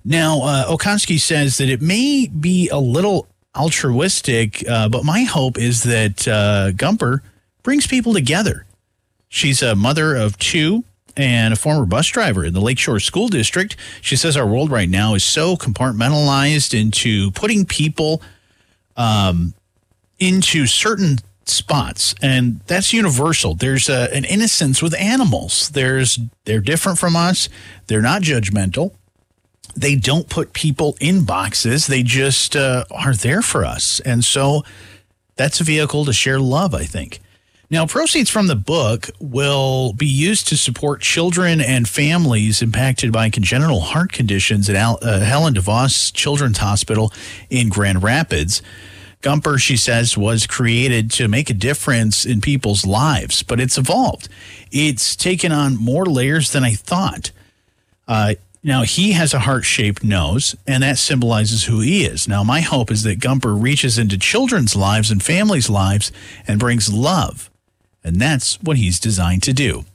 Now, 0.05 0.43
uh, 0.43 0.65
Okonski 0.67 1.19
says 1.19 1.57
that 1.57 1.67
it 1.67 1.81
may 1.81 2.27
be 2.27 2.69
a 2.69 2.77
little 2.77 3.27
altruistic, 3.55 4.63
uh, 4.69 4.87
but 4.87 5.03
my 5.03 5.23
hope 5.23 5.57
is 5.57 5.81
that 5.83 6.27
uh, 6.27 6.71
Gumper 6.73 7.21
brings 7.63 7.87
people 7.87 8.13
together. 8.13 8.67
She's 9.29 9.63
a 9.63 9.75
mother 9.75 10.15
of 10.15 10.37
two 10.37 10.83
and 11.17 11.53
a 11.53 11.57
former 11.57 11.85
bus 11.85 12.07
driver 12.07 12.45
in 12.45 12.53
the 12.53 12.61
Lakeshore 12.61 12.99
School 12.99 13.29
District. 13.29 13.75
She 14.01 14.15
says 14.15 14.37
our 14.37 14.45
world 14.45 14.69
right 14.69 14.89
now 14.89 15.15
is 15.15 15.23
so 15.23 15.55
compartmentalized 15.55 16.79
into 16.79 17.31
putting 17.31 17.65
people 17.65 18.21
um, 18.95 19.55
into 20.19 20.67
certain 20.67 21.17
spots 21.47 22.15
and 22.23 22.59
that's 22.65 22.91
universal 22.91 23.53
there's 23.53 23.87
a, 23.87 24.11
an 24.15 24.25
innocence 24.25 24.81
with 24.81 24.95
animals 24.95 25.69
there's 25.69 26.17
they're 26.45 26.59
different 26.59 26.97
from 26.97 27.15
us 27.15 27.49
they're 27.85 28.01
not 28.01 28.23
judgmental 28.23 28.95
they 29.75 29.95
don't 29.95 30.29
put 30.29 30.53
people 30.53 30.95
in 30.99 31.23
boxes 31.23 31.87
they 31.87 32.03
just 32.03 32.55
uh, 32.55 32.85
are 32.91 33.13
there 33.13 33.41
for 33.41 33.65
us 33.65 33.99
and 34.01 34.23
so 34.23 34.63
that's 35.35 35.59
a 35.59 35.63
vehicle 35.63 36.05
to 36.05 36.13
share 36.13 36.39
love 36.39 36.73
i 36.73 36.83
think 36.83 37.19
now 37.69 37.85
proceeds 37.85 38.29
from 38.29 38.47
the 38.47 38.55
book 38.55 39.09
will 39.19 39.93
be 39.93 40.05
used 40.05 40.47
to 40.47 40.57
support 40.57 41.01
children 41.01 41.59
and 41.59 41.89
families 41.89 42.61
impacted 42.61 43.11
by 43.11 43.29
congenital 43.29 43.81
heart 43.81 44.11
conditions 44.11 44.69
at 44.69 44.75
Al- 44.75 44.99
uh, 45.01 45.19
helen 45.19 45.53
devos 45.53 46.13
children's 46.13 46.59
hospital 46.59 47.11
in 47.49 47.69
grand 47.69 48.03
rapids 48.03 48.61
Gumper, 49.25 49.59
she 49.59 49.75
says, 49.75 50.15
was 50.15 50.45
created 50.45 51.09
to 51.13 51.27
make 51.27 51.49
a 51.49 51.55
difference 51.55 52.27
in 52.27 52.41
people's 52.41 52.85
lives, 52.85 53.41
but 53.41 53.59
it's 53.59 53.75
evolved. 53.75 54.29
It's 54.71 55.15
taken 55.15 55.51
on 55.51 55.77
more 55.77 56.05
layers 56.05 56.51
than 56.51 56.63
I 56.63 56.73
thought. 56.73 57.31
Uh, 58.07 58.35
now, 58.65 58.81
he 58.81 59.11
has 59.11 59.31
a 59.31 59.41
heart 59.41 59.63
shaped 59.63 60.03
nose, 60.03 60.55
and 60.65 60.81
that 60.81 60.97
symbolizes 60.97 61.65
who 61.65 61.81
he 61.81 62.03
is. 62.03 62.27
Now, 62.27 62.43
my 62.43 62.61
hope 62.61 62.89
is 62.89 63.03
that 63.03 63.19
Gumper 63.19 63.53
reaches 63.53 63.99
into 63.99 64.17
children's 64.17 64.75
lives 64.75 65.11
and 65.11 65.21
families' 65.21 65.69
lives 65.69 66.11
and 66.47 66.59
brings 66.59 66.91
love. 66.91 67.51
And 68.03 68.15
that's 68.15 68.59
what 68.63 68.77
he's 68.77 68.99
designed 68.99 69.43
to 69.43 69.53
do. 69.53 69.85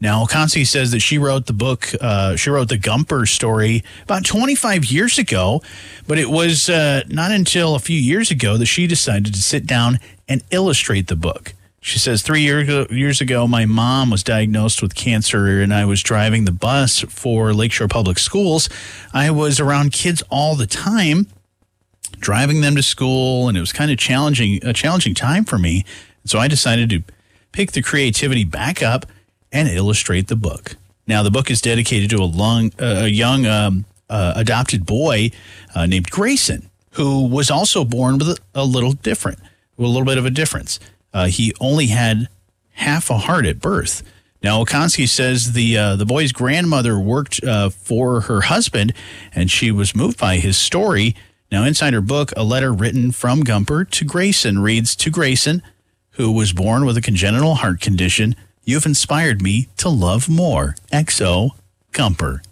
Now, 0.00 0.24
Okonski 0.24 0.66
says 0.66 0.90
that 0.90 0.98
she 1.00 1.18
wrote 1.18 1.46
the 1.46 1.52
book, 1.52 1.92
uh, 2.00 2.34
she 2.34 2.50
wrote 2.50 2.68
the 2.68 2.78
Gumper 2.78 3.28
story 3.28 3.84
about 4.02 4.24
25 4.24 4.86
years 4.86 5.20
ago, 5.20 5.62
but 6.08 6.18
it 6.18 6.28
was 6.28 6.68
uh, 6.68 7.02
not 7.06 7.30
until 7.30 7.76
a 7.76 7.78
few 7.78 7.98
years 7.98 8.32
ago 8.32 8.56
that 8.56 8.66
she 8.66 8.88
decided 8.88 9.34
to 9.34 9.40
sit 9.40 9.66
down 9.66 10.00
and 10.28 10.42
illustrate 10.50 11.06
the 11.06 11.14
book. 11.14 11.54
She 11.86 12.00
says, 12.00 12.20
Three 12.22 12.40
year, 12.40 12.62
years 12.90 13.20
ago, 13.20 13.46
my 13.46 13.64
mom 13.64 14.10
was 14.10 14.24
diagnosed 14.24 14.82
with 14.82 14.96
cancer, 14.96 15.60
and 15.60 15.72
I 15.72 15.84
was 15.84 16.02
driving 16.02 16.44
the 16.44 16.50
bus 16.50 17.02
for 17.02 17.54
Lakeshore 17.54 17.86
Public 17.86 18.18
Schools. 18.18 18.68
I 19.14 19.30
was 19.30 19.60
around 19.60 19.92
kids 19.92 20.20
all 20.28 20.56
the 20.56 20.66
time, 20.66 21.28
driving 22.18 22.60
them 22.60 22.74
to 22.74 22.82
school, 22.82 23.46
and 23.46 23.56
it 23.56 23.60
was 23.60 23.72
kind 23.72 23.92
of 23.92 23.98
challenging, 23.98 24.58
a 24.66 24.72
challenging 24.72 25.14
time 25.14 25.44
for 25.44 25.58
me. 25.58 25.84
So 26.24 26.40
I 26.40 26.48
decided 26.48 26.90
to 26.90 27.04
pick 27.52 27.70
the 27.70 27.82
creativity 27.82 28.42
back 28.42 28.82
up 28.82 29.06
and 29.52 29.68
illustrate 29.68 30.26
the 30.26 30.34
book. 30.34 30.74
Now, 31.06 31.22
the 31.22 31.30
book 31.30 31.52
is 31.52 31.60
dedicated 31.60 32.10
to 32.10 32.16
a, 32.16 32.26
long, 32.26 32.72
uh, 32.80 33.02
a 33.04 33.06
young 33.06 33.46
um, 33.46 33.84
uh, 34.10 34.32
adopted 34.34 34.86
boy 34.86 35.30
uh, 35.72 35.86
named 35.86 36.10
Grayson, 36.10 36.68
who 36.94 37.28
was 37.28 37.48
also 37.48 37.84
born 37.84 38.18
with 38.18 38.40
a, 38.56 38.64
little 38.64 38.94
different, 38.94 39.38
with 39.76 39.86
a 39.86 39.88
little 39.88 40.04
bit 40.04 40.18
of 40.18 40.26
a 40.26 40.30
difference. 40.30 40.80
Uh, 41.16 41.28
he 41.28 41.54
only 41.60 41.86
had 41.86 42.28
half 42.72 43.08
a 43.08 43.16
heart 43.16 43.46
at 43.46 43.58
birth. 43.58 44.02
Now, 44.42 44.62
Okonski 44.62 45.08
says 45.08 45.54
the 45.54 45.78
uh, 45.78 45.96
the 45.96 46.04
boy's 46.04 46.30
grandmother 46.30 47.00
worked 47.00 47.42
uh, 47.42 47.70
for 47.70 48.20
her 48.22 48.42
husband, 48.42 48.92
and 49.34 49.50
she 49.50 49.70
was 49.70 49.96
moved 49.96 50.18
by 50.18 50.36
his 50.36 50.58
story. 50.58 51.16
Now, 51.50 51.64
inside 51.64 51.94
her 51.94 52.02
book, 52.02 52.34
a 52.36 52.44
letter 52.44 52.70
written 52.70 53.12
from 53.12 53.44
Gumper 53.44 53.88
to 53.92 54.04
Grayson 54.04 54.58
reads 54.58 54.94
To 54.96 55.10
Grayson, 55.10 55.62
who 56.10 56.30
was 56.30 56.52
born 56.52 56.84
with 56.84 56.98
a 56.98 57.02
congenital 57.02 57.54
heart 57.54 57.80
condition, 57.80 58.36
you've 58.64 58.84
inspired 58.84 59.40
me 59.40 59.68
to 59.78 59.88
love 59.88 60.28
more. 60.28 60.74
XO 60.92 61.52
Gumper. 61.92 62.42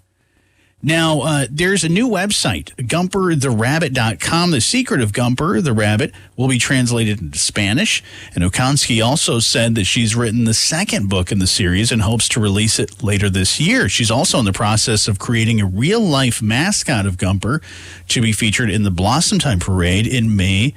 Now, 0.85 1.23
uh, 1.23 1.47
there's 1.51 1.83
a 1.83 1.89
new 1.89 2.07
website, 2.07 2.67
gumpertherabbit.com. 2.77 4.51
The 4.51 4.61
secret 4.61 5.01
of 5.01 5.13
Gumper 5.13 5.65
the 5.65 5.73
Rabbit 5.73 6.13
will 6.37 6.47
be 6.47 6.59
translated 6.59 7.23
into 7.23 7.39
Spanish. 7.39 8.03
And 8.35 8.45
Okonski 8.45 9.03
also 9.03 9.39
said 9.39 9.77
that 9.77 9.85
she's 9.85 10.15
written 10.15 10.45
the 10.45 10.53
second 10.53 11.09
book 11.09 11.33
in 11.33 11.39
the 11.39 11.47
series 11.47 11.91
and 11.91 12.03
hopes 12.03 12.29
to 12.31 12.41
release 12.41 12.79
it 12.79 13.03
later 13.03 13.31
this 13.31 13.59
year. 13.59 13.89
She's 13.89 14.11
also 14.11 14.39
in 14.39 14.45
the 14.45 14.53
process 14.53 15.09
of 15.09 15.19
creating 15.19 15.59
a 15.59 15.67
real 15.67 16.01
life 16.01 16.43
mascot 16.43 17.07
of 17.07 17.17
Gumper 17.17 17.63
to 18.09 18.21
be 18.21 18.33
featured 18.33 18.69
in 18.69 18.83
the 18.83 18.91
Blossom 18.91 19.39
Time 19.39 19.61
Parade 19.61 20.07
in 20.07 20.37
May 20.37 20.75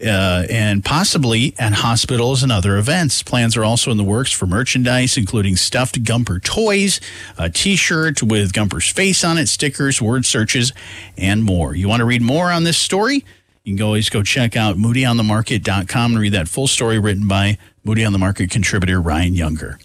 uh, 0.00 0.44
and 0.50 0.84
possibly 0.84 1.54
at 1.58 1.72
hospitals 1.72 2.42
and 2.42 2.52
other 2.52 2.76
events. 2.76 3.22
Plans 3.22 3.56
are 3.56 3.64
also 3.64 3.90
in 3.90 3.96
the 3.96 4.04
works 4.04 4.32
for 4.32 4.46
merchandise, 4.46 5.16
including 5.16 5.56
stuffed 5.56 6.02
Gumper 6.02 6.42
toys, 6.42 7.00
a 7.38 7.48
t 7.48 7.76
shirt 7.76 8.22
with 8.22 8.52
Gumper's 8.52 8.88
face 8.88 9.24
on 9.24 9.38
it, 9.38 9.48
stickers, 9.48 10.00
word 10.02 10.26
searches, 10.26 10.72
and 11.16 11.44
more. 11.44 11.74
You 11.74 11.88
want 11.88 12.00
to 12.00 12.06
read 12.06 12.22
more 12.22 12.50
on 12.50 12.64
this 12.64 12.78
story? 12.78 13.24
You 13.64 13.76
can 13.76 13.84
always 13.84 14.10
go 14.10 14.22
check 14.22 14.56
out 14.56 14.76
moodyonthemarket.com 14.76 16.12
and 16.12 16.20
read 16.20 16.32
that 16.34 16.48
full 16.48 16.68
story 16.68 16.98
written 16.98 17.26
by 17.26 17.58
Moody 17.82 18.04
on 18.04 18.12
the 18.12 18.18
Market 18.18 18.50
contributor 18.50 19.00
Ryan 19.00 19.34
Younger. 19.34 19.78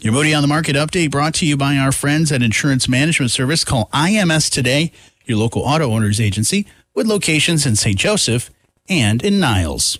Your 0.00 0.12
Moody 0.12 0.34
on 0.34 0.42
the 0.42 0.48
Market 0.48 0.76
update 0.76 1.10
brought 1.10 1.34
to 1.34 1.46
you 1.46 1.56
by 1.56 1.76
our 1.76 1.92
friends 1.92 2.32
at 2.32 2.42
Insurance 2.42 2.88
Management 2.88 3.30
Service. 3.30 3.64
Call 3.64 3.88
IMS 3.92 4.50
today, 4.50 4.92
your 5.24 5.38
local 5.38 5.62
auto 5.62 5.92
owners 5.92 6.20
agency, 6.20 6.66
with 6.94 7.06
locations 7.06 7.66
in 7.66 7.76
St. 7.76 7.98
Joseph 7.98 8.50
and 8.88 9.22
in 9.22 9.40
Niles. 9.40 9.98